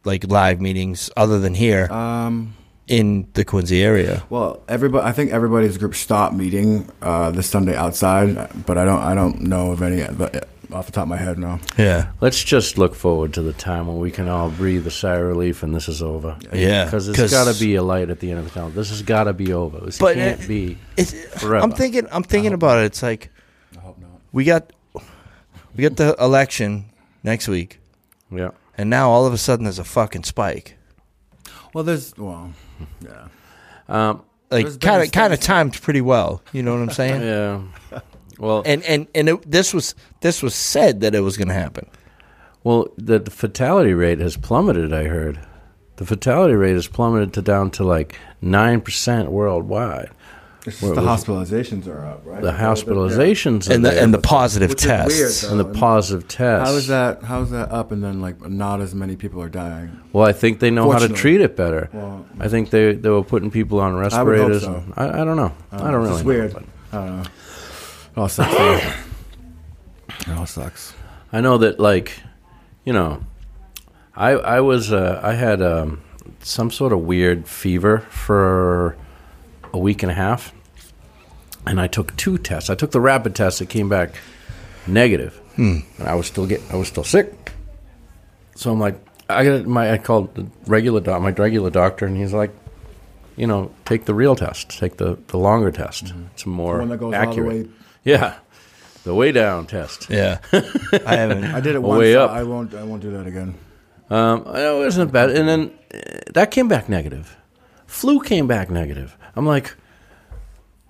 [0.05, 2.55] like live meetings other than here Um,
[2.87, 4.23] in the Quincy area.
[4.31, 5.07] well, everybody.
[5.07, 9.01] I think everybody's group stopped meeting uh, this Sunday outside, but I don't.
[9.01, 11.37] I don't know of any but off the top of my head.
[11.37, 11.59] No.
[11.77, 15.15] Yeah, Let's just look forward to the time when we can all breathe a sigh
[15.15, 16.37] of relief and this is over.
[16.53, 18.69] Yeah, Because 'cause- there's got to be a light at the end of the tunnel.
[18.69, 19.79] This has got to be over.
[19.85, 20.77] This But can't it- be.
[20.97, 21.57] it's, Forever.
[21.63, 22.07] I'm thinking.
[22.11, 22.85] I'm thinking about it.
[22.85, 23.29] It's like
[23.77, 24.09] I hope not.
[24.31, 24.71] we got
[25.75, 26.85] we got the election
[27.23, 27.79] next week,
[28.31, 28.51] Yeah.
[28.77, 30.77] and now all of a sudden there's a fucking spike.
[31.73, 32.51] Well, there's well,
[33.03, 33.27] yeah.
[33.89, 34.21] Um,
[34.51, 36.41] Like kind of kind of timed pretty well.
[36.53, 37.21] You know what I'm saying?
[37.21, 37.61] yeah.
[38.39, 41.53] Well, And and and it, this was this was said that it was going to
[41.53, 41.87] happen.
[42.63, 44.93] Well, the, the fatality rate has plummeted.
[44.93, 45.39] I heard
[45.97, 50.09] the fatality rate has plummeted to down to like nine percent worldwide.
[50.65, 52.41] It's just the hospitalizations are up, right?
[52.41, 52.57] The Yeah.
[52.57, 55.41] hospitalizations and the there, and the positive Which is weird, tests.
[55.41, 55.49] though.
[55.51, 56.69] and the positive tests.
[56.69, 57.21] How is that?
[57.23, 57.91] How is that up?
[57.91, 59.99] And then like not as many people are dying.
[60.13, 61.89] Well, I think they know how to treat it better.
[61.91, 64.61] Well, I think they they were putting people on would hope respirators.
[64.63, 64.81] so.
[64.95, 65.51] I, I don't know.
[65.73, 66.09] Um, I don't it's really.
[66.13, 66.53] just know, weird.
[66.53, 67.29] but I don't know.
[68.15, 68.55] It all sucks.
[68.55, 68.77] though.
[70.31, 70.93] it all sucks.
[71.31, 72.13] I know that like,
[72.85, 73.23] you know,
[74.15, 76.01] I I was uh, I had um,
[76.41, 78.95] some sort of weird fever for
[79.73, 80.53] a week and a half,
[81.65, 82.69] and I took two tests.
[82.69, 83.61] I took the rapid test.
[83.61, 84.13] It came back
[84.85, 87.51] negative, and I was still get I was still sick.
[88.55, 88.95] So I'm like,
[89.27, 92.51] I got my I called the regular doc, my regular doctor, and he's like,
[93.35, 96.13] you know, take the real test, take the the longer test.
[96.33, 97.65] It's more The one that goes all the accurate.
[97.65, 97.69] way.
[98.03, 98.35] Yeah,
[99.03, 100.09] the way down test.
[100.09, 101.45] Yeah, I haven't.
[101.45, 101.99] I did it once.
[101.99, 102.31] way up.
[102.31, 102.73] I won't.
[102.73, 103.55] I won't do that again.
[104.09, 105.99] Um, it wasn't bad, and then uh,
[106.33, 107.37] that came back negative.
[107.87, 109.17] Flu came back negative.
[109.35, 109.75] I'm like,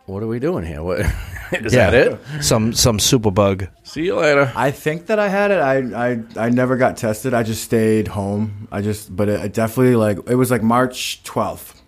[0.05, 0.81] what are we doing here?
[0.83, 0.99] What
[1.51, 2.43] is yeah, that it?
[2.43, 3.67] Some some super bug.
[3.83, 4.51] See you later.
[4.55, 5.59] I think that I had it.
[5.59, 7.33] I I I never got tested.
[7.33, 8.67] I just stayed home.
[8.71, 11.81] I just, but it, it definitely like it was like March twelfth.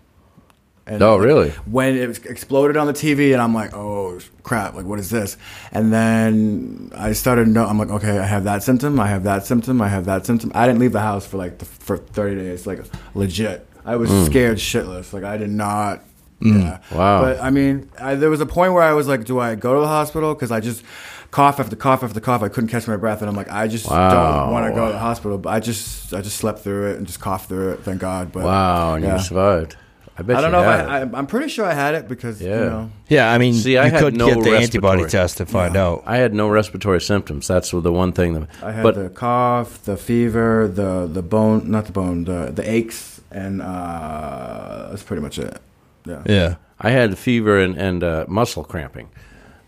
[0.88, 1.50] And Oh, really?
[1.66, 4.76] When it exploded on the TV, and I'm like, oh crap!
[4.76, 5.36] Like, what is this?
[5.72, 7.48] And then I started.
[7.48, 9.00] No, I'm like, okay, I have that symptom.
[9.00, 9.82] I have that symptom.
[9.82, 10.52] I have that symptom.
[10.54, 12.68] I didn't leave the house for like the, for 30 days.
[12.68, 14.26] Like legit, I was mm.
[14.28, 15.12] scared shitless.
[15.12, 16.04] Like I did not.
[16.40, 16.62] Mm.
[16.62, 16.80] Yeah.
[16.96, 17.22] Wow.
[17.22, 19.74] But I mean, I, there was a point where I was like, do I go
[19.74, 20.36] to the hospital?
[20.36, 20.84] Because I just
[21.32, 22.44] cough after cough after cough.
[22.44, 24.44] I couldn't catch my breath, and I'm like, I just Wow.
[24.44, 25.40] don't want to go to the hospital.
[25.40, 27.80] But I just, I just slept through it and just coughed through it.
[27.80, 28.32] Thank God.
[28.32, 29.18] But wow, and yeah.
[29.18, 29.78] you survived.
[30.18, 30.64] I bet I don't you know.
[30.64, 31.14] If I, it.
[31.14, 32.60] I, I'm pretty sure I had it because Yeah.
[32.60, 32.92] you know.
[33.10, 35.76] Yeah, I mean, See, I you had could no get the antibody test to find
[35.76, 36.04] out.
[36.06, 37.48] I had no respiratory symptoms.
[37.48, 38.34] That's the one thing.
[38.34, 42.52] That, I had but the cough, the fever, the the bone, not the bone, the
[42.54, 45.60] the aches, and uh, that's pretty much it.
[46.06, 46.24] Yeah.
[46.26, 49.10] Yeah, I had fever and, and uh, muscle cramping.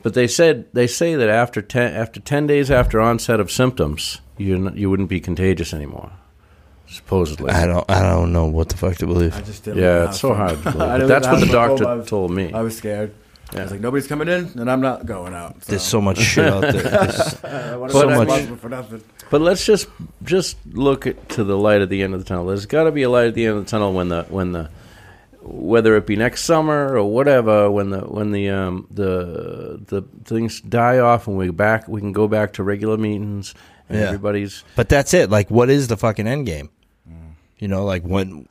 [0.03, 4.21] But they said they say that after ten after ten days after onset of symptoms,
[4.37, 6.11] you you wouldn't be contagious anymore.
[6.87, 7.51] Supposedly.
[7.51, 7.89] I don't.
[7.89, 9.35] I don't know what the fuck to believe.
[9.35, 9.81] I just didn't.
[9.83, 10.57] yeah, it's so hard.
[10.63, 10.77] To believe.
[10.77, 12.07] But that's what the doctor twelve.
[12.07, 12.53] told me.
[12.53, 13.13] I was scared.
[13.51, 13.61] I Yeah.
[13.63, 15.63] was like, nobody's coming in, and I'm not going out.
[15.63, 15.71] So.
[15.71, 16.71] There's so much shit out there.
[16.81, 19.03] There's- I wanna so much- for nothing.
[19.29, 19.87] But let's just
[20.23, 22.45] just look at, to the light at the end of the tunnel.
[22.45, 24.51] There's got to be a light at the end of the tunnel when the when
[24.53, 24.69] the
[25.41, 30.59] whether it be next summer or whatever when the when the um the the things
[30.61, 33.53] die off and we back we can go back to regular meetings
[33.87, 34.05] and Yeah.
[34.07, 35.29] everybody's but that's it.
[35.29, 36.69] Like, what is the fucking end game?
[37.59, 38.47] You know, like when,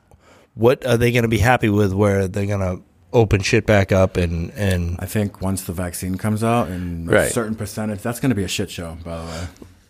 [0.55, 1.93] what are they going to be happy with?
[1.93, 6.17] Where they're going to open shit back up and and I think once the vaccine
[6.17, 8.97] comes out and a certain percentage, that's going to be a shit show.
[9.03, 9.25] By the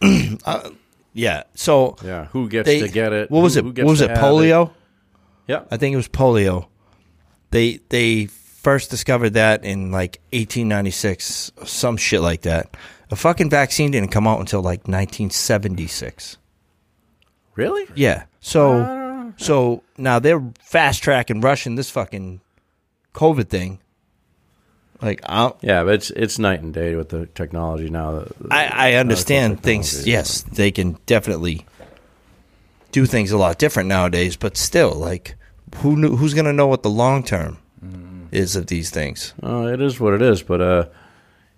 [0.01, 0.69] way, uh,
[1.13, 1.43] yeah.
[1.55, 3.77] So yeah who gets they to get it What was who- it?
[3.77, 4.11] who What was it?
[4.11, 4.71] have Polio.
[5.47, 6.67] yeah I think it was polio.
[7.49, 12.77] They they first discovered that in like 1896, some shit like that.
[13.09, 16.37] A fucking vaccine didn't come out until like 1976.
[17.55, 18.25] really Yeah.
[18.41, 18.81] So
[19.37, 22.41] so now they're fast tracking rushing this fucking
[23.13, 23.79] COVID thing.
[25.01, 28.93] Like I yeah but it's it's night and day with the technology now I, I
[28.95, 30.07] understand things.
[30.07, 31.65] Yes, they can definitely
[32.91, 34.35] do things a lot different nowadays.
[34.35, 35.35] But still, like
[35.77, 37.59] who knew, who's going to know what the long term
[38.31, 39.33] is of these things?
[39.43, 40.85] Oh, it is what it is, but uh,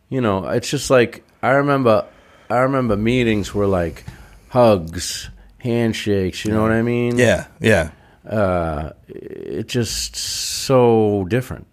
[0.10, 2.06] you know, it's just like I remember.
[2.50, 4.04] I remember meetings were like
[4.50, 6.46] hugs, handshakes.
[6.46, 7.18] You know what I mean?
[7.18, 7.92] Yeah, yeah.
[8.28, 11.66] Uh, it just so different,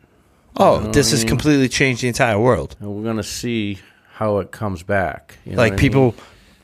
[0.57, 2.77] Oh, this has completely changed the entire world.
[2.81, 3.79] and we're gonna see
[4.15, 5.37] how it comes back.
[5.45, 6.15] You know like what I people,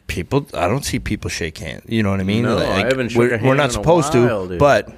[0.06, 0.46] people.
[0.54, 1.82] I don't see people shake hands.
[1.86, 2.44] You know what I mean?
[2.44, 4.58] No, Like, I haven't shook we're, a we're not in a supposed while, to, dude.
[4.58, 4.88] but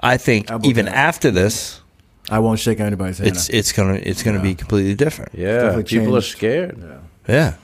[0.00, 0.94] I think Elbow even tap.
[0.96, 1.80] after this,
[2.28, 3.28] I won't shake anybody's hand.
[3.30, 5.32] it's it's gonna it's gonna be completely different.
[5.34, 6.36] Yeah, definitely people are changed.
[6.36, 7.00] scared.
[7.28, 7.54] Yeah,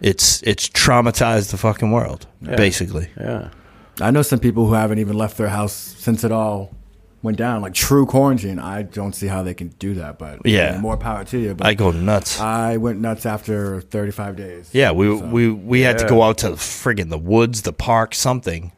[0.00, 2.56] it's it's traumatized the fucking world, Yeah.
[2.56, 3.08] basically.
[3.20, 3.48] Yeah.
[4.00, 6.70] I know some people who haven't even left their house since it all
[7.20, 8.60] went down, like true quarantine.
[8.60, 10.68] I don't see how they can do that, but Yeah.
[10.68, 11.54] I mean, more power to you.
[11.54, 12.40] But I go nuts.
[12.40, 14.70] I went nuts after 35 days.
[14.72, 18.14] Yeah, we So- we we had to go out to friggin' the woods, the park,
[18.14, 18.70] something.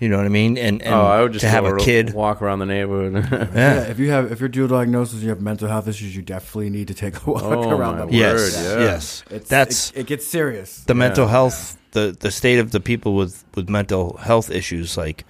[0.00, 0.56] You know what I mean?
[0.58, 2.14] And, and oh, I would just to have a kid.
[2.14, 3.14] walk around the neighborhood.
[3.32, 3.48] Yeah.
[3.54, 3.80] Yeah.
[3.90, 6.70] if you have if you're dual diagnosis, and you have mental health issues, you definitely
[6.70, 8.78] need to take a walk Oh, around my the word, Yes, yeah.
[8.78, 9.24] yes.
[9.30, 10.84] It's, That's it, it gets serious.
[10.84, 10.98] the Yeah.
[10.98, 14.96] mental health, the the state of the people with with mental health issues.
[14.96, 15.24] Like,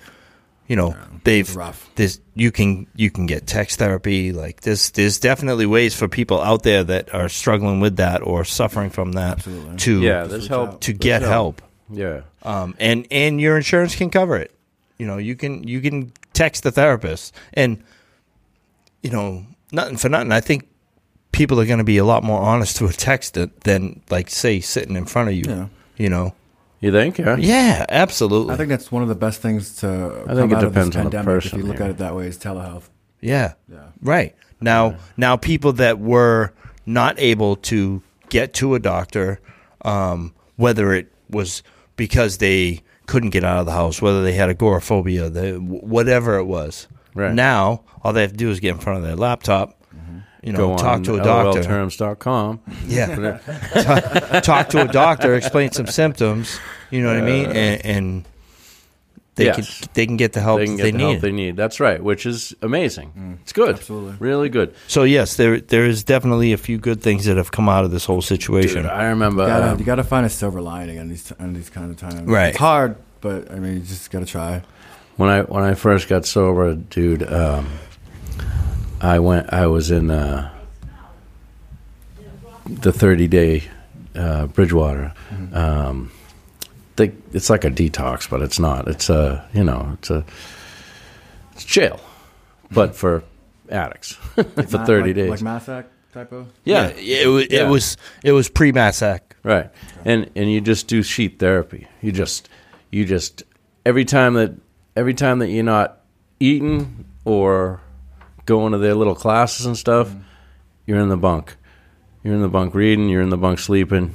[0.67, 1.89] you know, they've it's rough.
[1.95, 4.33] there's you can you can get text therapy.
[4.33, 8.45] Like, there's there's definitely ways for people out there that are struggling with that or
[8.45, 9.77] suffering from that Absolutely.
[9.79, 11.63] to yeah, there's help to There's get help.
[11.91, 12.21] Yeah.
[12.43, 14.51] um, and and your insurance can cover it.
[14.99, 17.83] You know, you can you can text the therapist, and
[19.03, 20.33] you know, nothing for nothing.
[20.33, 20.69] I think
[21.33, 24.29] people are going to be a lot more honest to a text it than like
[24.29, 25.45] say sitting in front of you.
[25.47, 25.69] Yeah.
[25.97, 26.35] You know.
[26.81, 27.19] You think?
[27.19, 27.37] Yeah.
[27.37, 28.55] Yeah, absolutely.
[28.55, 30.75] I think that's one of the best things to I come think it out of
[30.75, 31.25] this depends on the pandemic.
[31.27, 31.87] person if you look here.
[31.87, 32.85] at it that way, is telehealth.
[33.21, 33.55] Yeah.
[33.69, 33.89] Yeah.
[34.01, 34.37] Right.
[34.61, 36.53] Now now people that were
[36.87, 39.41] not able to get to a doctor,
[39.85, 41.63] um, whether it was
[41.97, 46.45] because they couldn't get out of the house, whether they had agoraphobia, the, whatever it
[46.45, 46.87] was.
[47.15, 47.35] Right.
[47.35, 49.75] Now all they have to do is get in front of their laptop,
[50.43, 51.63] you know, Go on talk to a doctor.
[51.63, 52.61] LOLterms.com.
[52.87, 53.39] Yeah.
[53.83, 57.47] talk, talk to a doctor, explain some symptoms, you know what I mean?
[57.47, 57.53] Uh.
[57.53, 58.25] And, and
[59.39, 59.81] they Yes.
[59.81, 61.21] can they can get the help They can that get they the help need.
[61.23, 61.57] they need.
[61.57, 63.39] That's right, which is amazing.
[63.43, 63.71] it's good.
[63.77, 64.15] absolutely.
[64.21, 64.75] Really good.
[64.87, 67.91] So yes, there there is definitely a few good things that have come out of
[67.91, 68.83] this whole situation.
[68.83, 69.43] Dude, I remember.
[69.45, 71.97] You gotta, um, you gotta find a silver lining in these in these kind of
[71.97, 72.29] times.
[72.29, 72.49] Right.
[72.51, 74.63] It's hard, but I mean, you just gotta try.
[75.17, 77.67] when I when I first got sober, dude, um,
[79.01, 79.53] I went.
[79.53, 80.51] I was in uh,
[82.67, 83.65] the thirty day
[84.15, 85.13] uh, Bridgewater.
[85.53, 86.11] Um,
[86.99, 88.87] they, it's like a detox, but it's not.
[88.89, 90.25] It's a you know it's a
[91.53, 91.99] it's jail,
[92.71, 93.25] but for
[93.71, 95.43] addicts for Ma- thirty like, days.
[95.43, 96.49] like MASAC type of.
[96.65, 97.69] yeah, it, wa- it Yeah.
[97.69, 99.21] was it was pre MASAC.
[99.43, 99.71] Right.
[100.05, 101.87] And and you just do sheet therapy.
[102.03, 102.49] You just
[102.91, 103.43] you just
[103.87, 104.53] every time that
[104.97, 106.01] every time that you're not
[106.41, 107.81] eating or
[108.47, 110.23] going to their little classes and stuff, mm.
[110.87, 111.57] you're in the bunk.
[112.25, 114.15] You're in the bunk reading, you're in the bunk sleeping,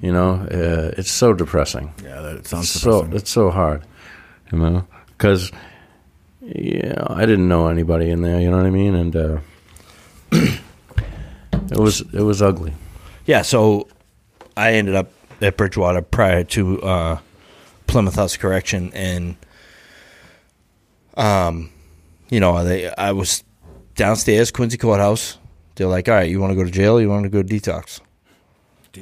[0.00, 0.34] you know.
[0.50, 1.92] Uh, it's so depressing.
[2.02, 3.16] Yeah, that sounds so depressing.
[3.16, 3.84] it's so hard,
[4.52, 4.86] you know,
[5.18, 5.50] cuz
[6.40, 8.94] yeah, I didn't know anybody in there, you know what I mean?
[8.94, 9.38] And uh,
[10.32, 12.72] it was it was ugly.
[13.26, 13.88] Yeah, so
[14.56, 17.18] I ended up at Bridgewater prior to uh,
[17.86, 19.36] Plymouth House Correction, and
[21.16, 21.70] um,
[22.30, 23.44] you know, they I was
[23.94, 25.38] downstairs Quincy Courthouse.
[25.74, 27.00] They're like, "All right, you want to go to jail?
[27.00, 28.00] You want to go to detox?"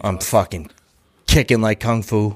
[0.02, 0.70] I'm fucking
[1.36, 2.34] kicking like kung fu,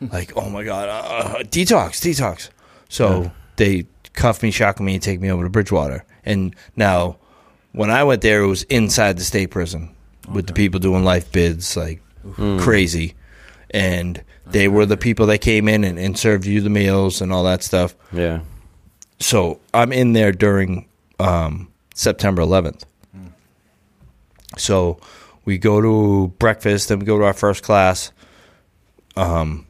[0.00, 2.48] like, "Oh my god, uh, detox, detox!"
[2.88, 3.30] So Yeah.
[3.56, 3.84] they
[4.14, 6.02] cuff me, shock me, and take me over to Bridgewater.
[6.24, 7.18] And now,
[7.72, 9.90] when I went there, it was inside the state prison
[10.32, 12.00] with the people doing life bids, like
[12.58, 13.14] crazy.
[13.70, 17.30] And they were the people that came in and, and served you the meals and
[17.30, 17.94] all that stuff.
[18.12, 18.40] Yeah.
[19.20, 20.86] So I'm in there during
[21.20, 22.84] um, September 11th.
[24.56, 24.98] So
[25.44, 28.10] we go to breakfast, then we go to our first class.
[29.18, 29.66] Um,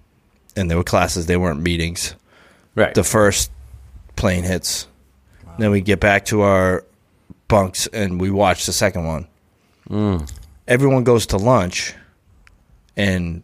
[0.57, 2.15] and there were classes, they weren't meetings.
[2.75, 2.95] Right.
[2.95, 3.51] The first
[4.17, 4.87] plane hits.
[5.59, 6.85] Then we get back to our
[7.49, 9.27] bunks and we watch the second one.
[9.89, 10.31] Mm.
[10.69, 11.95] Everyone goes to lunch,
[12.97, 13.43] and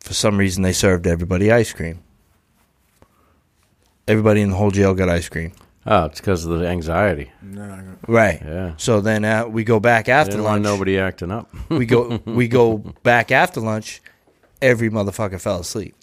[0.00, 2.02] for some reason they served everybody ice cream.
[4.08, 5.52] Everybody in the whole jail got ice cream.
[5.86, 7.30] Oh, it's because of the anxiety.
[7.42, 7.94] No, no, no.
[8.08, 8.40] Right.
[8.44, 8.72] Yeah.
[8.76, 10.74] So then uh, we go back They after didn't want lunch.
[10.74, 11.50] nobody acting up.
[11.68, 14.00] we go we go back after lunch.
[14.62, 15.94] Every motherfucker fell asleep.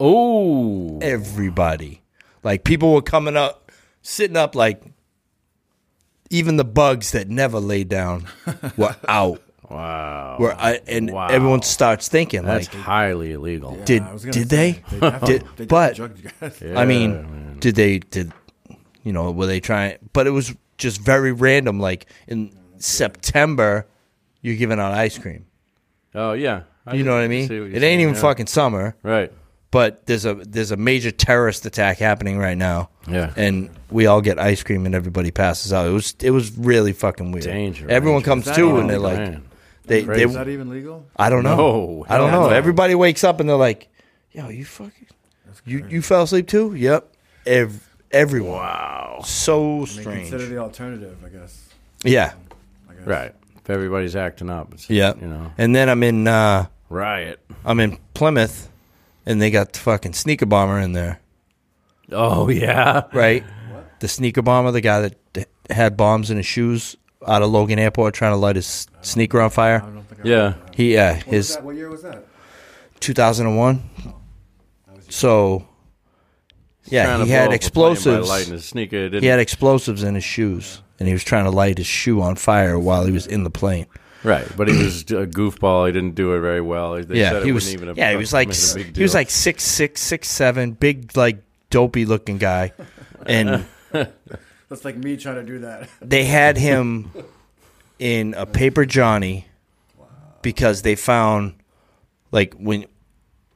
[0.00, 2.02] oh, Everybody,
[2.42, 3.70] like people were coming up,
[4.02, 4.82] sitting up, like
[6.30, 8.26] even the bugs that never laid down
[8.76, 9.40] were out.
[9.70, 10.36] wow.
[10.38, 11.28] Where I and Wow.
[11.28, 13.76] everyone starts thinking That's like, highly illegal.
[13.84, 14.72] did I did say, they?
[15.00, 16.76] definitely- Did- they but- definitely drugged you guys.
[16.78, 17.56] I mean, man.
[17.60, 18.32] did they did
[19.02, 19.98] you know were they trying?
[20.12, 21.78] But it was just very random.
[21.80, 23.86] Like in September,
[24.40, 25.46] you're giving out ice cream.
[26.14, 26.62] Oh yeah.
[26.92, 27.42] You know what I mean?
[27.48, 28.20] what you're it ain't saying, even yeah.
[28.20, 28.94] fucking summer.
[29.02, 29.32] right.
[29.70, 32.88] but there's a there's a major terrorist attack happening right now.
[33.08, 33.32] Yeah.
[33.36, 35.86] And we all get ice cream and everybody passes out.
[35.86, 37.44] It was it was really fucking weird.
[37.44, 38.30] Danger, Everyone danger.
[38.30, 39.42] comes Is to and they're like Man.
[39.84, 40.24] they Crazy.
[40.24, 41.06] they Is that even legal?
[41.16, 41.56] I don't know.
[41.56, 42.48] No, I don't know.
[42.48, 42.50] no.
[42.50, 43.88] Everybody wakes up and they're like,
[44.32, 45.06] "Yo, you fucking
[45.64, 47.12] you you fell asleep too?" Yep.
[47.46, 48.52] Ev- everyone.
[48.52, 49.20] Wow.
[49.24, 50.28] So I mean, strange.
[50.30, 51.68] consider the alternative, I guess.
[52.04, 52.32] yeah.
[52.88, 53.06] I guess.
[53.06, 53.34] Right.
[53.56, 55.14] If everybody's acting up, it's, Yeah.
[55.20, 57.40] You know, And then I'm in uh riot.
[57.64, 58.70] I'm in Plymouth
[59.24, 61.20] and they got the fucking sneaker bomber in there.
[62.12, 63.02] Oh yeah.
[63.12, 63.44] right?
[64.00, 66.96] The sneaker bomber, the guy that had bombs in his shoes
[67.26, 69.80] out of Logan Airport trying to light his sneaker on I fire.
[69.80, 70.54] don't think I Yeah.
[70.74, 71.64] He, uh, What, was his that?
[71.64, 72.24] what year was that?
[73.00, 73.82] 2001.
[75.08, 75.66] So,
[76.86, 78.28] yeah, Trying to he blow had a plane explosives.
[78.28, 78.96] By lighting his sneaker.
[78.96, 81.86] It didn't, He had explosives in his shoes, and he was trying to light his
[81.86, 83.86] shoe on fire while he was in the plane.
[84.26, 85.86] Right, but he was a goofball.
[85.86, 87.02] He didn't do it very well.
[87.02, 87.64] They yeah, said he it was.
[87.64, 89.62] wouldn't even have yeah, he was like made a s- big he was like six
[89.64, 92.72] six six seven, big like dopey looking guy,
[93.26, 93.64] and
[94.68, 95.88] That's like me trying to do that.
[96.02, 97.10] they had him
[97.98, 99.46] in a paper Johnny
[100.42, 101.54] because they found
[102.32, 102.86] like when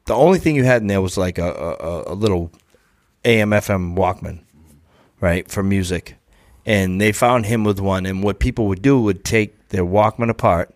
[0.06, 2.50] the only thing you had in there was like a, a, a little
[3.24, 4.42] AM FM Walkman,
[5.20, 6.14] right, for music.
[6.70, 8.06] And they found him with one.
[8.06, 10.72] And what people would do would take their Walkman apart,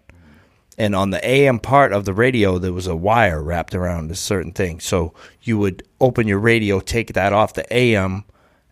[0.76, 4.16] and on the AM part of the radio, there was a wire wrapped around a
[4.16, 4.80] certain thing.
[4.80, 8.24] So you would open your radio, take that off the AM,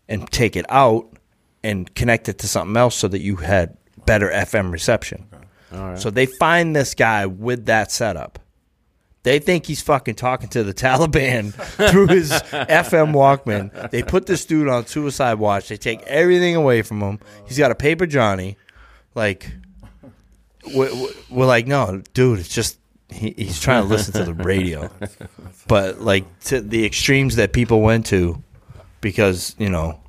[0.09, 1.09] and take it out
[1.63, 5.29] and connect it to something else so that you had better FM reception.
[5.97, 8.41] So they find this guy with that setup.
[9.25, 11.53] They think he's fucking talking to the Taliban
[11.91, 13.91] through his FM Walkman.
[13.91, 15.69] They put this dude on suicide watch.
[15.69, 17.21] They take everything away from him.
[17.47, 18.57] He's got a paper Johnny.
[19.15, 19.51] Like,
[20.75, 20.91] we're,
[21.31, 22.79] we're like, no, dude, it's just
[23.11, 24.91] he, he's trying to listen to the radio.
[25.69, 28.43] But like to the extremes that people went to
[29.01, 30.01] because you know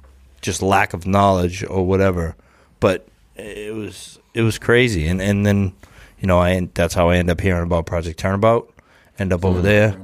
[0.41, 2.35] just lack of knowledge or whatever.
[2.79, 5.73] But it was it was crazy, and and then
[6.19, 8.72] you know I that's how I end up hearing about Project Turnabout.
[9.19, 9.95] End up over there,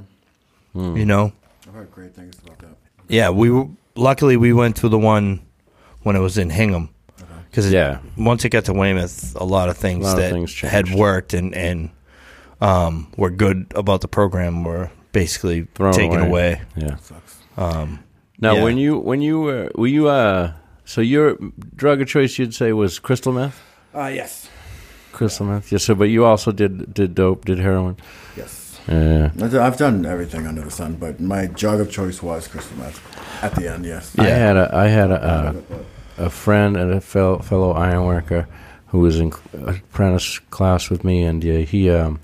[0.75, 1.33] you know.
[1.67, 2.75] I've heard great things about that.
[3.07, 5.41] Yeah, we were luckily we went to the one
[6.03, 6.89] when it was in Hingham
[7.49, 7.99] because Yeah.
[8.17, 10.99] once it got to Weymouth, a lot of things lot of that things had changed.
[10.99, 11.89] worked and and
[12.61, 16.61] um, were good about the program were basically Thrown taken away.
[16.75, 16.97] Yeah.
[16.97, 17.37] Sucks.
[17.57, 17.99] Um,
[18.41, 18.63] Now, Yeah.
[18.63, 20.51] when you when you were were you uh
[20.85, 21.35] so your
[21.75, 23.59] drug of choice you'd say was crystal meth,
[23.93, 24.47] Uh, yes.
[25.11, 25.71] crystal meth.
[25.71, 25.83] Yes.
[25.83, 27.97] So, but you also did did dope, did heroin.
[28.37, 28.58] Yes.
[28.89, 29.31] Yeah.
[29.41, 32.99] I've I've done everything under the sun, but my drug of choice was crystal meth.
[33.43, 34.13] At the end, yes.
[34.17, 34.23] Yeah.
[34.23, 35.63] I had a I had a
[36.17, 38.47] a, a friend and a fellow, fellow iron worker
[38.87, 39.31] who was in
[39.67, 42.19] apprentice class with me, and uh, he um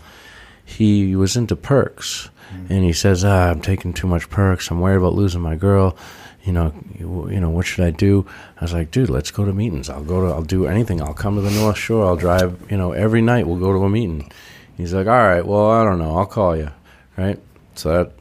[0.64, 2.30] he was into perks,
[2.70, 4.72] and he says, ah, "I'm taking too much perks.
[4.72, 5.96] I'm worried about losing my girl."
[6.44, 8.24] You know, you know, what should I do?
[8.62, 9.90] I was like, dude, let's go to meetings.
[9.90, 11.02] I'll go to, I'll do anything.
[11.02, 12.06] I'll come to the North Shore.
[12.06, 13.48] I'll drive, you know, every night.
[13.48, 14.32] We'll go to a meeting.
[14.78, 16.18] He's like, all right, well, I don't know.
[16.18, 16.70] I'll call you,
[17.18, 17.40] right?
[17.76, 18.12] So that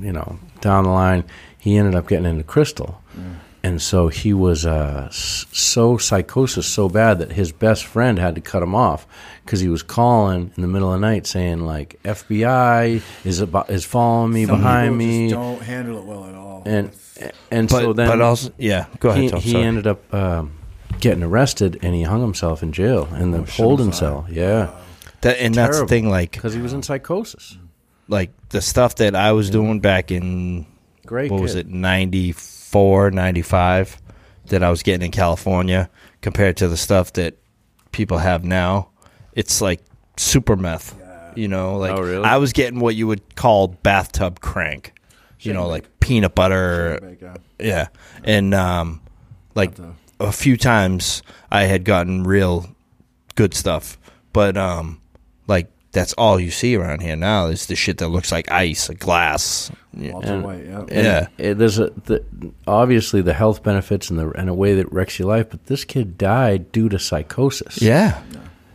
[0.00, 1.24] you know, down the line,
[1.58, 3.00] he ended up getting into crystal.
[3.64, 8.40] And so he was uh, so psychosis so bad that his best friend had to
[8.40, 9.04] cut him off
[9.44, 13.68] because he was calling in the middle of the night saying like FBI is about,
[13.68, 16.62] is following me Some behind me just don't handle it well at all.
[16.66, 16.92] and
[17.50, 19.22] and but so then but also yeah, go ahead.
[19.24, 20.52] he, Tom, he ended up um,
[21.00, 24.70] getting arrested and he hung himself in jail in the Oh, holding cell yeah
[25.22, 27.58] That, and that's the thing, like because he was in psychosis.
[28.08, 30.66] like the stuff that I was doing back in
[31.06, 34.00] great what was it 94 95
[34.46, 35.90] that I was getting in California
[36.20, 37.36] compared to the stuff that
[37.92, 38.90] people have now
[39.32, 39.80] it's like
[40.16, 40.94] super meth
[41.34, 41.76] you know?
[41.76, 42.24] Like Oh, really?
[42.24, 44.92] I was getting what you would call bathtub crank
[45.40, 46.98] you know like peanut butter.
[47.02, 47.22] Like,
[47.60, 47.88] yeah.
[48.24, 49.00] And um
[49.54, 49.72] like
[50.20, 52.66] a few times I had gotten real
[53.34, 53.98] good stuff
[54.32, 55.00] but um
[55.48, 58.88] like that's all you see around here now is the shit that looks like ice,
[58.90, 59.70] like glass.
[59.94, 60.12] Yeah.
[60.12, 60.84] Walter And- White, yeah.
[60.90, 61.26] Yeah.
[61.38, 62.22] it, there's a the,
[62.66, 65.84] obviously the health benefits and the and a way that wrecks your life, but this
[65.84, 67.80] kid died due to psychosis.
[67.82, 68.22] Yeah.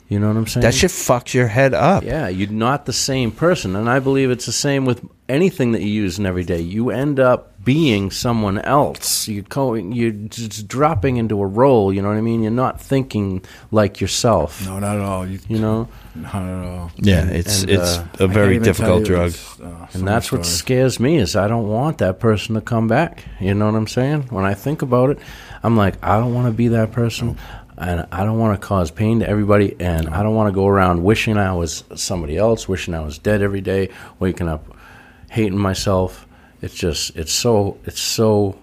[0.10, 0.64] you know what I'm saying.
[0.64, 2.04] That shit fucks your head up.
[2.04, 5.82] Yeah, you're not the same person, and I believe it's the same with anything that
[5.82, 6.60] you use in every day.
[6.62, 9.28] You end up being someone else.
[9.28, 11.94] You co- you're just dropping into a role.
[11.94, 12.42] You know what I mean?
[12.44, 14.66] You're not thinking like yourself.
[14.66, 15.26] No, not at all.
[15.28, 16.92] You, You know, not at all.
[16.98, 19.32] Yeah, it's And, it's uh, a I very difficult drug.
[19.32, 20.58] uh, so and that's what story.
[20.58, 23.24] scares me is I don't want that person to come back.
[23.40, 24.24] You know what I'm saying?
[24.30, 25.20] When I think about it,
[25.64, 27.38] I'm like, I don't want to be that person.
[27.76, 30.68] And I don't want to cause pain to everybody, and I don't want to go
[30.68, 33.90] around wishing I was somebody else, wishing I was dead every day,
[34.20, 34.78] waking up
[35.32, 36.28] hating myself.
[36.64, 38.58] It's just, it's so, it's so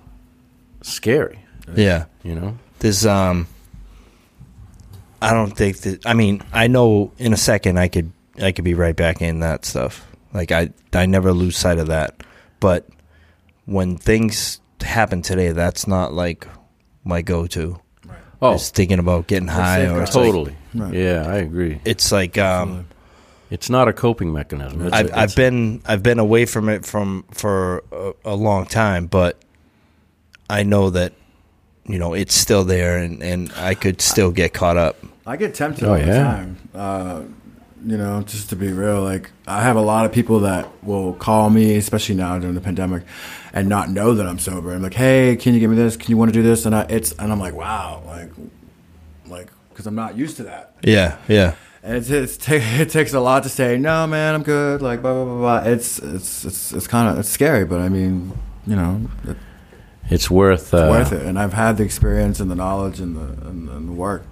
[0.83, 1.39] scary,
[1.77, 2.07] Yeah.
[2.25, 2.57] you know.
[2.81, 3.05] this.
[3.07, 3.47] um
[5.23, 8.65] I don't think that I mean, I know in a second I could I could
[8.65, 10.07] be right back in that stuff.
[10.33, 12.23] Like I I never lose sight of that.
[12.59, 12.89] But
[13.67, 16.49] when things happen today, that's not like
[17.05, 17.79] my go to.
[18.41, 20.57] Oh, Is thinking about getting high or it's like, totally.
[20.75, 20.95] Right.
[20.95, 21.81] Yeah, I agree.
[21.85, 22.87] it's like um
[23.51, 24.83] It's not a coping mechanism.
[24.87, 28.67] It's, I've, it's- I've been I've been away from it from for a, a long
[28.67, 29.37] time, but
[30.49, 31.13] I know that
[31.87, 34.97] you know it's still there, and, and I could still get caught up.
[35.27, 36.57] I get tempted Oh, all the time.
[36.75, 37.23] Uh,
[37.85, 41.15] you know, just to be real, like I have a lot of people that will
[41.15, 43.05] call me, especially now during the pandemic,
[43.53, 44.73] and not know that I'm sober.
[44.75, 45.97] I'm like, hey, can you give me this?
[45.97, 46.67] Can you want to do this?
[46.67, 48.31] And I, it's and I'm like, wow, like,
[49.27, 50.77] like because I'm not used to that.
[50.83, 54.43] Yeah, yeah, And it's, it's ta- it takes a lot to say, no, man, I'm
[54.43, 54.83] good.
[54.83, 55.61] Like blah blah blah.
[55.63, 55.71] blah.
[55.71, 58.33] It's it's it's it's kind of it's scary, but I mean,
[58.67, 59.41] you know, it's
[60.11, 61.25] it's worth uh, worth it.
[61.25, 64.25] And I've had the experience and the knowledge and the and, and the work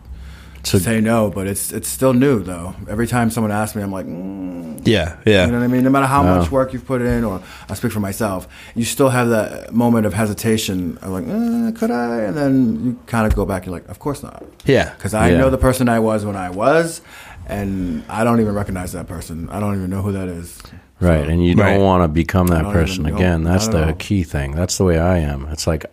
[0.64, 2.74] to say no, but it's it's still new though.
[2.88, 5.46] Every time someone asks me, I'm like, mm, Yeah, yeah.
[5.46, 5.84] you know what I mean.
[5.84, 6.38] No matter how No.
[6.40, 7.40] much work you've put in, or
[7.70, 10.99] I speak for myself, you still have that moment of hesitation.
[11.01, 12.22] of like, eh, could I?
[12.22, 13.64] And then you kind of go back.
[13.64, 14.92] You're like, of course not, yeah.
[14.96, 15.38] because I Yeah.
[15.38, 17.01] know the person I was when I was,
[17.49, 19.49] and I don't even recognize that person.
[19.51, 20.59] I don't even know who that is.
[21.01, 21.74] Right, So- and you Right.
[21.74, 23.44] don't want to become that person even again.
[23.44, 23.94] That's the know.
[23.99, 24.53] key thing.
[24.53, 25.46] That's the way I am.
[25.51, 25.86] It's like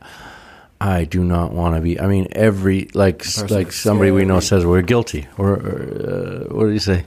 [0.81, 1.99] I do not want to be.
[1.99, 4.61] I mean, every like like somebody we know scary.
[4.61, 7.05] says we're guilty, or, or uh, what do you say?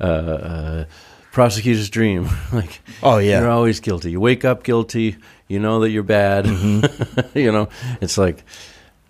[0.00, 0.84] Uh, uh,
[1.32, 2.28] prosecutor's dream.
[2.52, 3.40] like, Oh, yeah.
[3.40, 4.10] you're always guilty.
[4.10, 5.16] You wake up guilty.
[5.48, 6.44] You know that you're bad.
[6.44, 7.38] Mm-hmm.
[7.38, 7.68] you know,
[8.00, 8.44] it's like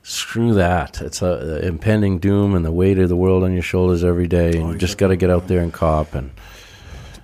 [0.09, 1.01] screw that.
[1.03, 4.29] It's a, a impending doom and the weight of the world on your shoulders every
[4.29, 6.31] day, and Oh, you you just got to get out there and cop and.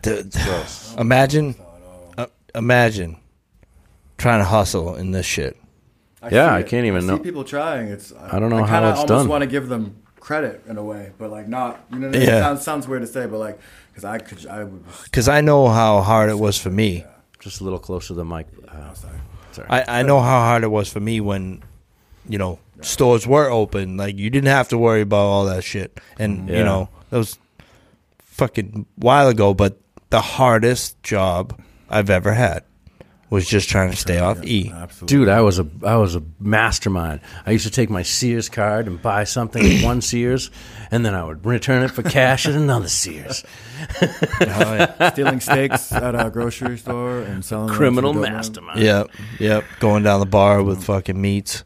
[0.03, 1.55] The- the- imagine,
[2.19, 2.27] uh,
[2.57, 3.19] imagine
[4.19, 5.57] trying to hustle in this shit.
[6.21, 7.87] I Yeah, I can't even I know- See people trying.
[7.89, 9.29] It's I don't know I how kinda it's almost done.
[9.29, 11.85] want to give them credit in a way, but like not.
[11.93, 12.29] You know, what I mean?
[12.29, 12.39] Yeah.
[12.39, 13.61] it sounds sounds weird to say, but like
[13.91, 14.85] because I could, I would.
[15.05, 17.05] Because I know how hard it was for me.
[17.39, 18.47] Just a little closer to the mic.
[18.69, 19.19] Uh, I'm sorry.
[19.53, 19.69] sorry.
[19.71, 21.63] I, I know how hard it was for me when,
[22.29, 23.97] you know, stores were open.
[23.97, 26.01] Like you didn't have to worry about all that shit.
[26.19, 26.59] And Yeah.
[26.59, 27.39] you know, that was
[28.19, 29.55] fucking while ago.
[29.55, 29.79] But
[30.11, 32.65] the hardest job I've ever had
[33.31, 34.71] was just trying to stay off E.
[34.75, 35.17] Absolutely.
[35.17, 37.21] Dude, I was a I was a mastermind.
[37.47, 40.51] I used to take my Sears card and buy something at one Sears,
[40.91, 43.43] and then I would return it for cash at another Sears.
[44.43, 48.81] Oh, stealing steaks at a grocery store and selling them to Criminal the mastermind.
[48.81, 49.09] Yep,
[49.41, 49.65] yep.
[49.81, 51.65] Going down the bar with fucking meats,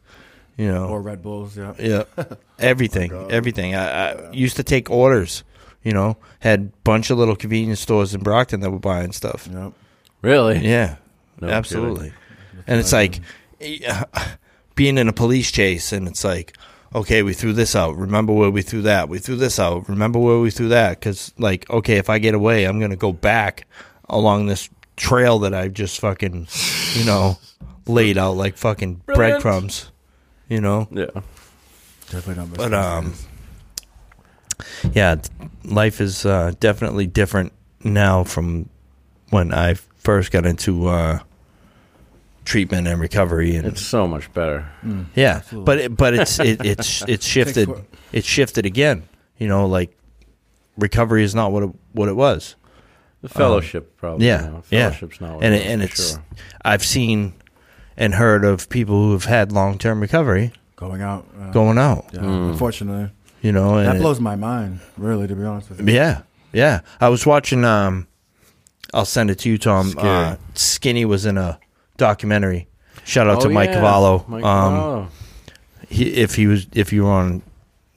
[0.56, 0.86] you know.
[0.88, 1.56] or Red Bulls.
[1.56, 1.74] Yeah.
[1.78, 3.74] Yeah, oh everything, everything.
[3.74, 5.44] I, I used to take orders.
[5.82, 9.48] You know, had bunch of little convenience stores in Brockton that were buying stuff.
[9.52, 9.72] Yep.
[10.20, 10.58] Really?
[10.58, 10.96] Yeah,
[11.40, 12.12] No absolutely.
[12.66, 13.20] And it's like
[14.74, 16.56] being in a police chase, and it's like,
[16.94, 17.96] okay, we threw this out.
[17.96, 19.08] Remember where we threw that?
[19.08, 19.88] We threw this out.
[19.88, 20.98] Remember where we threw that?
[20.98, 23.66] Because like, okay, if I get away, I'm gonna go back
[24.08, 26.48] along this trail that I've just fucking,
[26.94, 27.38] you know,
[27.86, 29.42] laid out like fucking Brilliant.
[29.42, 29.92] breadcrumbs.
[30.48, 31.06] You know, Yeah.
[32.10, 33.26] Definitely don't But, um, days.
[34.94, 35.16] yeah,
[35.64, 38.68] life is uh, definitely different now from
[39.30, 41.18] when I first got into uh,
[42.44, 44.66] treatment and recovery, and It's so much better.
[45.16, 45.64] yeah, absolutely.
[45.64, 47.68] but it, but it's it, it's it's shifted.
[47.68, 47.82] work.
[48.12, 49.02] It's shifted again.
[49.38, 49.96] You know, like
[50.78, 52.54] recovery is not what it, what it was.
[53.22, 54.26] The fellowship, probably.
[54.28, 54.62] yeah, you know.
[54.70, 54.90] yeah.
[54.90, 56.22] Fellowship's not what and it it, and it's sure.
[56.64, 57.32] I've seen
[57.96, 61.26] and heard of people who have had long term recovery going out.
[61.40, 62.06] Uh, going out.
[62.12, 62.50] Yeah, Mm.
[62.52, 63.10] Unfortunately,
[63.42, 64.80] You know, and that it- blows my mind.
[64.98, 65.94] Really, to be honest with you.
[65.94, 66.22] Yeah,
[66.52, 66.80] yeah.
[67.00, 67.64] I was watching.
[67.64, 68.06] Um,
[68.94, 69.90] I'll send it to you, Tom.
[69.90, 70.08] Skinny.
[70.08, 71.58] Uh, Skinny was in a
[71.96, 72.68] documentary.
[73.04, 73.74] Shout out Oh, to Mike yeah.
[73.76, 74.24] Cavallo.
[74.28, 75.08] Mike um, Cavallo.
[75.88, 77.42] he, if he was, if you were on,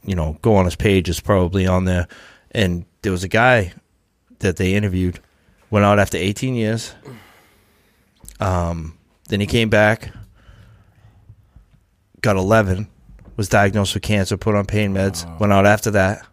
[0.04, 2.08] you know, go on his page, it's probably on there.
[2.52, 3.74] And there was a guy
[4.40, 5.20] that they interviewed,
[5.70, 6.94] went out after 18 years.
[8.40, 8.98] Um,
[9.30, 10.12] then he came back,
[12.22, 12.88] got 11,
[13.38, 16.26] was diagnosed with cancer, put on pain meds, went out after that.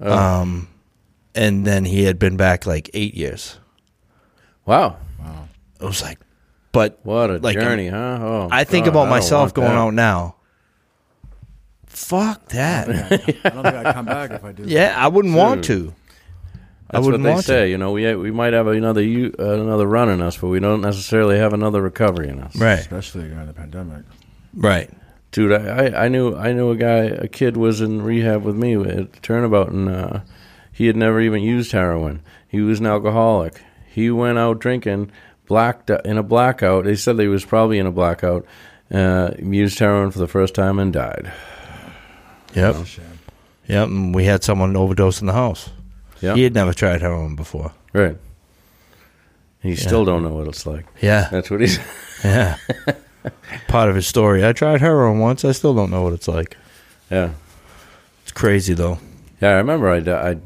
[0.00, 0.12] Oh.
[0.16, 0.68] Um,
[1.34, 3.58] and then he had been back like eight years.
[4.64, 4.96] wow.
[5.18, 5.48] Wow.
[5.80, 6.18] It was like,
[6.72, 8.18] but What a like, journey, huh?
[8.20, 9.76] Oh, I think God, about I myself going that.
[9.76, 10.36] out now.
[11.86, 12.88] Fuck that.
[13.44, 14.62] I don't think I'd come back if I do.
[14.64, 15.94] Yeah, I wouldn't want to.
[16.90, 17.64] I That's wouldn't what they want say.
[17.64, 17.68] to.
[17.70, 20.58] You know, we we might have another u- uh, another run in us, but we
[20.58, 22.56] don't necessarily have another recovery in us.
[22.56, 24.04] Right, especially during the pandemic.
[24.54, 24.90] right.
[25.30, 25.52] dude.
[25.52, 28.74] I, I, I knew I knew a guy, a kid was in rehab with me
[28.74, 30.20] at Turnabout, and uh,
[30.72, 32.22] he had never even used heroin.
[32.48, 33.60] He was an alcoholic.
[33.90, 35.10] He went out drinking,
[35.46, 36.84] blacked in a blackout.
[36.84, 38.46] They said that he was probably in a blackout.
[38.90, 41.30] Uh, used heroin for the first time and died.
[42.54, 42.76] Yep,
[43.66, 43.88] yep.
[43.88, 45.68] And we had someone overdose in the house.
[46.20, 47.72] Yeah, He had never tried heroin before.
[47.92, 48.16] right.
[49.62, 50.86] And He still don't know what it's like.
[51.02, 51.78] Yeah, That's what he's.
[52.24, 52.56] yeah.
[53.66, 54.46] Part of his story.
[54.46, 55.44] I tried heroin once.
[55.44, 56.56] I still don't know what it's like.
[57.10, 57.30] yeah.
[58.22, 58.98] It's crazy though.
[59.40, 59.98] Yeah, I remember I,
[60.30, 60.36] I,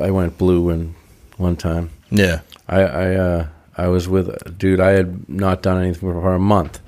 [0.00, 0.94] I went blue in
[1.36, 1.90] one time.
[2.10, 2.40] Yeah.
[2.68, 4.80] I I, uh, I was with a dude.
[4.80, 6.80] I had not done anything for a month,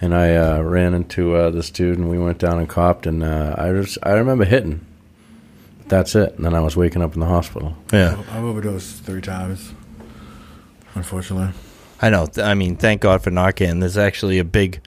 [0.00, 3.22] and I uh, ran into uh, this dude, and we went down and copped, and
[3.22, 4.84] uh, I just I remember hitting.
[5.92, 6.36] That's it.
[6.36, 7.76] And then I was waking up in the hospital.
[7.92, 8.16] Yeah.
[8.30, 9.74] I've overdosed three times.
[10.94, 11.52] Unfortunately,
[12.00, 12.24] I know.
[12.24, 13.80] Th- I mean, thank God for Narcan.
[13.80, 14.80] There's actually a big,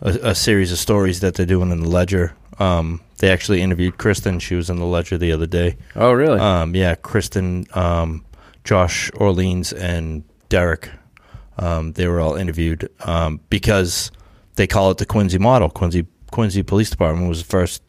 [0.00, 2.34] a, a series of stories that they're doing in the Ledger.
[2.58, 4.40] Um, they actually interviewed Kristen.
[4.40, 5.76] She was in the Ledger the other day.
[5.94, 6.40] Oh, really?
[6.40, 8.24] Um, yeah, Kristen, um,
[8.64, 10.90] Josh Orleans, and Derek.
[11.58, 14.10] Um, they were all interviewed um, because
[14.56, 15.70] they call it the Quincy model.
[15.70, 17.82] Quincy Quincy Police Department was the first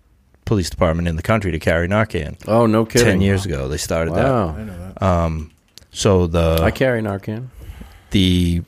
[0.52, 2.36] police department in the country to carry Narcan.
[2.46, 3.08] Oh, no kidding.
[3.08, 4.50] Ten years ago, they started Wow.
[4.50, 4.96] I know that.
[5.00, 5.02] that.
[5.06, 5.52] Um,
[5.92, 7.48] so the I carry Narcan.
[8.12, 8.64] the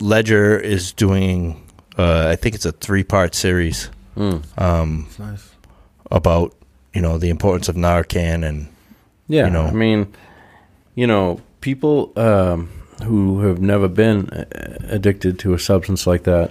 [0.00, 1.62] Ledger is doing,
[1.96, 4.42] uh, I think it's a three part series Mm.
[4.60, 5.48] um, It's nice.
[6.10, 6.54] about
[6.92, 8.66] you know the importance of Narcan and
[9.28, 9.66] Yeah, You know.
[9.66, 10.06] I mean,
[10.96, 12.68] you know, people um,
[13.04, 14.44] who have never been uh,
[14.90, 16.50] addicted to a substance like that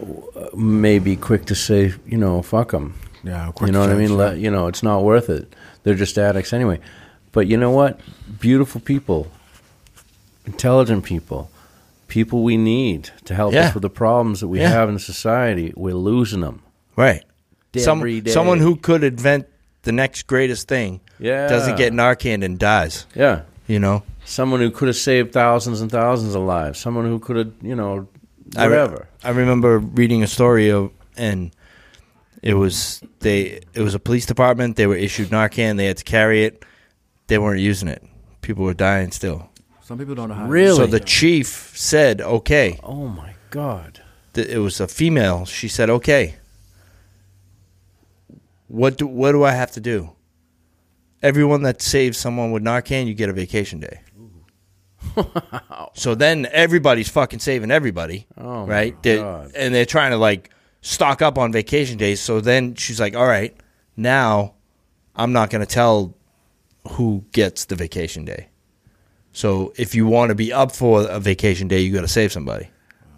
[0.00, 0.22] w-
[0.56, 2.94] may be quick to say, you know, fuck them.
[3.22, 3.68] Yeah, of course.
[3.68, 4.16] You know what I mean?
[4.16, 5.54] Let, you know, it's not worth it.
[5.82, 6.80] They're just addicts anyway.
[7.32, 8.00] But you know what?
[8.40, 9.30] Beautiful people,
[10.46, 11.50] intelligent people,
[12.08, 13.68] people we need to help Yeah.
[13.68, 14.70] us with the problems that we Yeah.
[14.70, 15.72] have in society.
[15.76, 16.62] We're losing them.
[16.96, 17.22] right.
[17.76, 18.32] Some, Every day.
[18.32, 19.46] someone who could invent
[19.84, 21.46] the next greatest thing Yeah.
[21.46, 23.06] doesn't get Narcan and dies.
[23.14, 23.42] Yeah.
[23.68, 26.78] You know, Someone who could have saved thousands and thousands of lives.
[26.80, 28.08] Someone who could have, you know,
[28.56, 29.06] I re- whatever.
[29.24, 31.52] I remember reading a story of, and
[32.42, 33.60] it was they.
[33.74, 34.76] It was a police department.
[34.76, 35.76] They were issued Narcan.
[35.76, 36.64] They had to carry it.
[37.26, 38.02] They weren't using it.
[38.42, 39.50] People were dying still.
[39.82, 40.46] Some people don't know how.
[40.46, 40.76] Really?
[40.76, 44.00] So the chief said, "Okay." oh my God.
[44.34, 45.44] Th- It was a female.
[45.46, 46.36] She said, "Okay."
[48.68, 50.12] What do what do I have to do?
[51.22, 54.00] Everyone that saves someone with Narcan, you get a vacation day.
[55.94, 58.26] so then everybody's fucking saving everybody.
[58.38, 59.02] Oh, my right?
[59.02, 59.52] They're- God.
[59.56, 60.50] and they're trying to like
[60.80, 62.20] stock up on vacation days.
[62.20, 63.54] So then she's like, "All right,
[63.96, 64.54] now
[65.16, 66.14] I'm not going to tell
[66.92, 68.48] who gets the vacation day.
[69.32, 72.32] So if you want to be up for a vacation day, you got to save
[72.32, 72.68] somebody.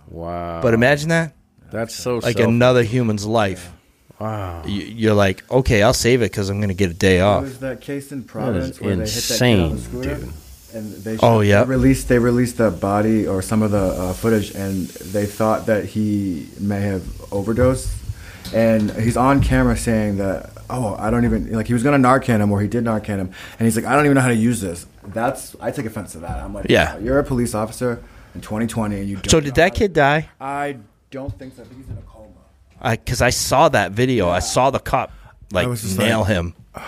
[0.09, 0.61] Wow.
[0.61, 1.35] But imagine that,
[1.71, 3.73] that's so like self- another human's life.
[4.19, 4.63] Wow.
[4.67, 7.25] You- You're like, okay, I'll save it because I'm going to get a day There
[7.27, 7.43] off.
[7.45, 10.15] was that case in Providence is where they hit that kid on the insane, scooter,
[10.17, 10.33] dude.
[10.75, 11.65] And they Oh, yeah.
[11.67, 15.85] released they released the body or some of the uh, footage, and they thought that
[15.87, 17.91] he may have overdosed,
[18.55, 22.41] and he's on camera saying that oh I don't even like he was gonna Narcan
[22.41, 24.35] him or he did Narcan him, and he's like I don't even know how to
[24.35, 24.87] use this.
[25.05, 26.39] That's I take offense to that.
[26.39, 26.99] I'm like Yeah.
[26.99, 28.03] you're a police officer
[28.35, 29.21] in 2020 and you.
[29.29, 30.29] So did that kid die?
[30.41, 30.79] I
[31.11, 31.63] don't think so.
[31.63, 32.29] I think he's in a coma.
[32.97, 34.29] Because I, saw that video.
[34.29, 35.13] I saw the cop
[35.53, 36.55] like I nail like, him.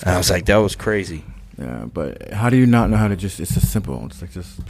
[0.00, 1.24] And I was like, that was crazy.
[1.58, 3.38] Yeah, but how do you not know how to just?
[3.40, 4.04] It's just simple.
[4.06, 4.60] It's like just.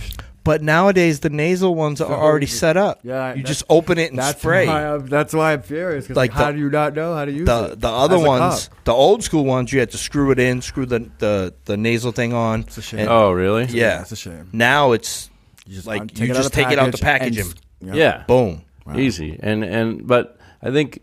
[0.44, 3.00] But nowadays the nasal ones are already set up.
[3.02, 4.66] Yeah, you that's- just open it and That's spray.
[4.66, 6.06] Why I'm, that's why I'm furious.
[6.06, 7.80] 'cause, Like like, how the- do you not know how to use the it?
[7.80, 8.84] the other As a ones, cop.
[8.84, 12.12] the old school ones, you had to screw it in, screw the the, the nasal
[12.12, 12.60] thing on.
[12.60, 13.00] It's a shame.
[13.00, 13.64] and- Oh, really?
[13.66, 14.50] yeah, it's a shame.
[14.52, 15.30] Now it's
[15.66, 18.24] You just like un- you just take it out the package and and s- Yeah.
[18.26, 18.60] boom.
[18.84, 18.98] Wow.
[18.98, 19.40] Easy.
[19.42, 21.00] And and but I think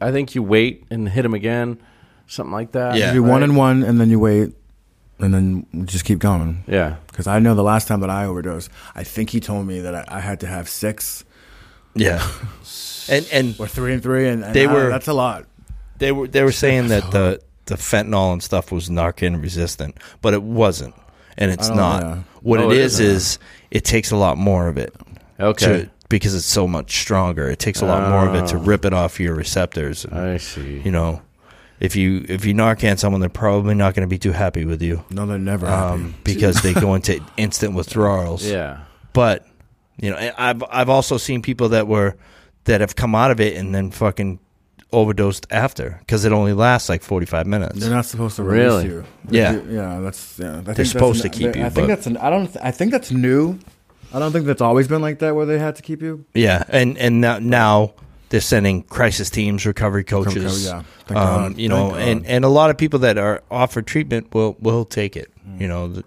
[0.00, 1.76] I think you wait and hit him again,
[2.26, 2.96] something like that.
[2.96, 3.08] Yeah.
[3.08, 4.52] You do one and one, and then you wait,
[5.18, 6.64] and then just keep going.
[6.66, 6.96] Yeah.
[7.08, 9.94] Because I know the last time that I overdosed, I think he told me that
[9.94, 11.24] I, I had to have six
[11.94, 12.26] Yeah,
[13.08, 15.46] and and or three and three, and, and They I- were- that's a lot.
[15.98, 20.34] they were they were saying that the the fentanyl and stuff was Narcan resistant, but
[20.34, 20.94] it wasn't,
[21.38, 22.02] and it's don't not.
[22.02, 22.24] know.
[22.42, 23.42] What Oh, it it is isn't.
[23.70, 24.94] it takes a lot more of it.
[25.38, 25.66] Okay.
[25.84, 27.48] to- because it's so much stronger.
[27.48, 28.60] It takes a lot more of it to Oh.
[28.60, 30.04] rip it off your receptors.
[30.04, 30.82] And, I see.
[30.84, 31.22] you know,
[31.82, 34.80] if you if you Narcan someone, they're probably not going to be too happy with
[34.80, 35.04] you.
[35.10, 38.46] No, they're never um, because they go into instant withdrawals.
[38.48, 38.84] Yeah.
[39.12, 39.44] But
[40.00, 42.16] you know, I've I've also seen people that were
[42.64, 44.38] that have come out of it and then fucking
[44.92, 47.80] overdosed after because it only lasts like forty five minutes.
[47.80, 48.88] They're not supposed to Really?
[48.88, 49.36] release you.
[49.36, 49.60] Yeah.
[49.68, 49.98] yeah.
[50.00, 50.52] That's yeah.
[50.52, 52.06] I think They're supposed that's to keep you, I think but- that's.
[52.06, 52.56] An, I don't.
[52.62, 53.58] I think that's new.
[54.14, 56.24] I don't think that's always been like that where they had to keep you.
[56.32, 57.94] Yeah, and and now, now
[58.32, 60.64] they're sending crisis teams, recovery coaches.
[60.64, 60.82] yeah.
[61.06, 61.58] Thank um, God.
[61.58, 62.30] you know, Thank and God.
[62.30, 65.30] and a lot of people that are offered treatment will will take it.
[65.58, 66.04] You know, the,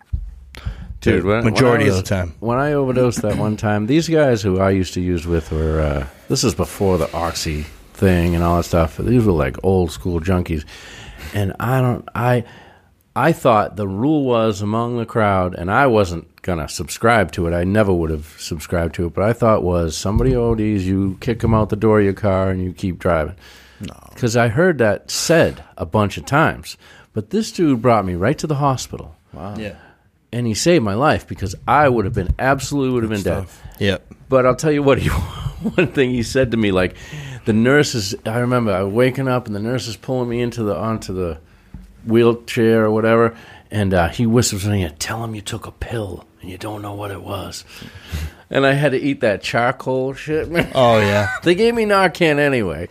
[1.01, 2.33] Dude, the when- when majority of the time.
[2.39, 5.79] When I overdosed that one time, these guys who I used to use with were
[5.79, 7.63] uh, this is before the oxy
[7.93, 8.97] thing and all that stuff.
[8.97, 10.65] These were like old school junkies,
[11.33, 12.43] and I don't I
[13.15, 17.53] I thought the rule was among the crowd, and I wasn't gonna subscribe to it.
[17.53, 21.39] I never would have subscribed to it, but I thought was somebody ODs, you kick
[21.39, 23.35] them out the door of your car and you keep driving.
[24.13, 26.77] Because I heard that said a bunch of times,
[27.13, 29.55] but this dude brought me right to the hospital Wow.
[29.57, 29.75] Yeah.
[30.31, 33.47] and he saved my life because I would have been absolutely would have been dead.
[33.79, 34.13] Yep.
[34.29, 35.09] But I'll tell you what, he,
[35.75, 36.95] one thing he said to me, like
[37.45, 38.15] the nurses.
[38.25, 41.13] I remember I was waking up and the nurse is pulling me into the onto
[41.13, 41.39] the
[42.05, 43.35] wheelchair or whatever,
[43.71, 46.81] and uh, he whispers to me, "Tell him you took a pill and you don't
[46.81, 47.63] know what it was."
[48.49, 50.71] And I had to eat that charcoal shit, man.
[50.75, 51.29] Oh yeah.
[51.43, 52.89] They gave me Narcan anyway,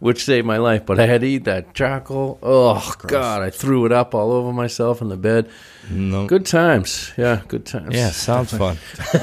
[0.00, 2.38] which saved my life, but I had to eat that charcoal.
[2.42, 3.42] Oh, God.
[3.42, 5.50] I threw it up all over myself in the bed.
[5.90, 6.26] No.
[6.26, 7.12] Good times.
[7.18, 7.94] Yeah, good times.
[7.94, 8.78] Yeah, sounds fun.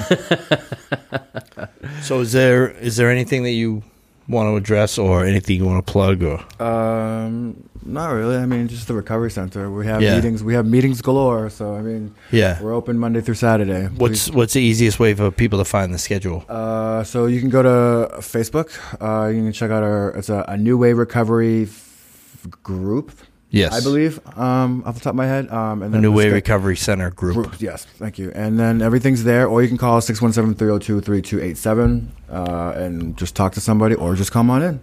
[2.02, 3.84] so is there is there anything that you
[4.28, 8.38] want to address or anything you want to plug or Um, Not really.
[8.38, 9.70] I mean, just the recovery center.
[9.70, 10.16] We have Yeah.
[10.16, 10.44] meetings.
[10.44, 11.50] We have meetings galore.
[11.50, 12.62] So I mean, Yeah.
[12.62, 13.88] we're open Monday through Saturday.
[13.98, 16.46] What's what's the easiest way for people to find the schedule?
[16.48, 18.70] Uh, so you can go to Facebook.
[19.02, 23.12] Uh, you can check out our it's a, a New Way Recovery f- group.
[23.50, 23.74] Yes.
[23.74, 24.20] I believe.
[24.36, 25.48] Um, off the top of my head.
[25.52, 27.36] Um, and The then New the Way sch- Recovery Center group.
[27.36, 27.62] group.
[27.62, 28.32] Yes, thank you.
[28.34, 33.94] And then everything's there, or you can call 617-302-3287 uh, and just talk to somebody,
[33.96, 34.80] or just come on in.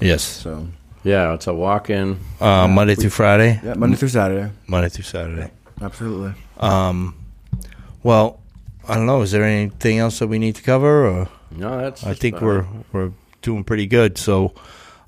[0.00, 0.22] Yes.
[0.22, 0.68] So
[1.04, 2.18] Yeah, it's a walk-in.
[2.40, 3.60] Uh, Monday through Friday.
[3.64, 4.52] yeah, Monday through Saturday.
[4.66, 5.50] Monday through Saturday.
[5.80, 6.34] Absolutely.
[6.58, 7.16] Um,
[8.02, 8.38] well,
[8.88, 9.22] I don't know.
[9.22, 11.06] Is there anything else that we need to cover?
[11.06, 12.04] Or No, that's.
[12.04, 13.10] I think we're we're
[13.42, 14.16] doing pretty good.
[14.18, 14.54] So,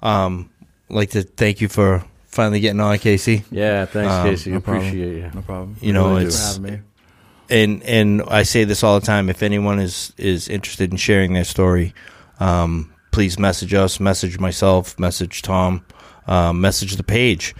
[0.02, 0.50] um,
[0.90, 3.44] I'd like to thank you for finally getting on, Kaycie.
[3.50, 4.52] Yeah, thanks, Um, Kaycie.
[4.52, 4.86] no problem.
[4.88, 5.30] Appreciate you.
[5.32, 5.76] No problem.
[5.80, 6.80] You know, Really it's- for having me.
[7.50, 9.28] and and I say this all the time.
[9.30, 11.94] If anyone is is interested in sharing their story,
[12.40, 15.84] um, please message us, message myself, message Tom,
[16.26, 17.54] um, message the page.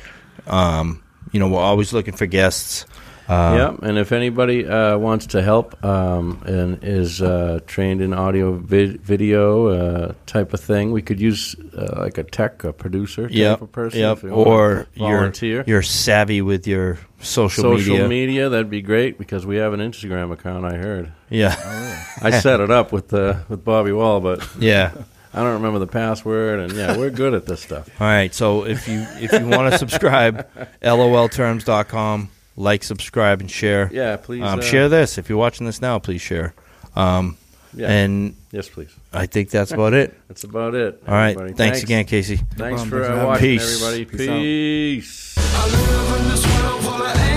[0.48, 1.00] Um,
[1.30, 2.86] you know, we're always looking for guests.
[3.28, 8.12] Uh, yeah, and if anybody uh, wants to help um, and is uh, trained in
[8.12, 12.72] audio vid- video uh, type of thing, we could use uh, like a tech, a
[12.72, 14.00] producer type Yep, of person.
[14.00, 14.16] yep.
[14.16, 15.64] if they wanna Or you're volunteer.
[15.68, 18.08] you're savvy with your social, social media.
[18.08, 18.48] media.
[18.50, 20.66] that'd be great because we have an Instagram account.
[20.66, 21.12] I heard.
[21.30, 21.54] Yeah,
[22.20, 24.90] I set it up with uh, with Bobby Wall, but yeah.
[25.34, 26.60] I don't remember the password.
[26.60, 27.88] And yeah, we're good at this stuff.
[28.00, 28.32] All right.
[28.32, 30.46] So if you if you want to subscribe,
[30.82, 33.90] lolterms.com, like, subscribe, and share.
[33.92, 35.18] Yeah, please Um, uh, share this.
[35.18, 36.54] If you're watching this now, please share.
[36.94, 37.36] Um,
[37.76, 38.94] Yeah, And yes, please.
[39.12, 40.14] I think that's about it.
[40.28, 41.02] That's about it.
[41.08, 41.30] All right.
[41.30, 41.54] everybody.
[41.54, 42.38] Thanks, again, Kaycie.
[42.56, 42.88] Thanks problem.
[42.90, 43.40] for uh, watching.
[43.58, 43.82] Peace.
[43.82, 44.04] everybody.
[44.04, 45.34] Peace out.
[46.94, 47.33] Peace.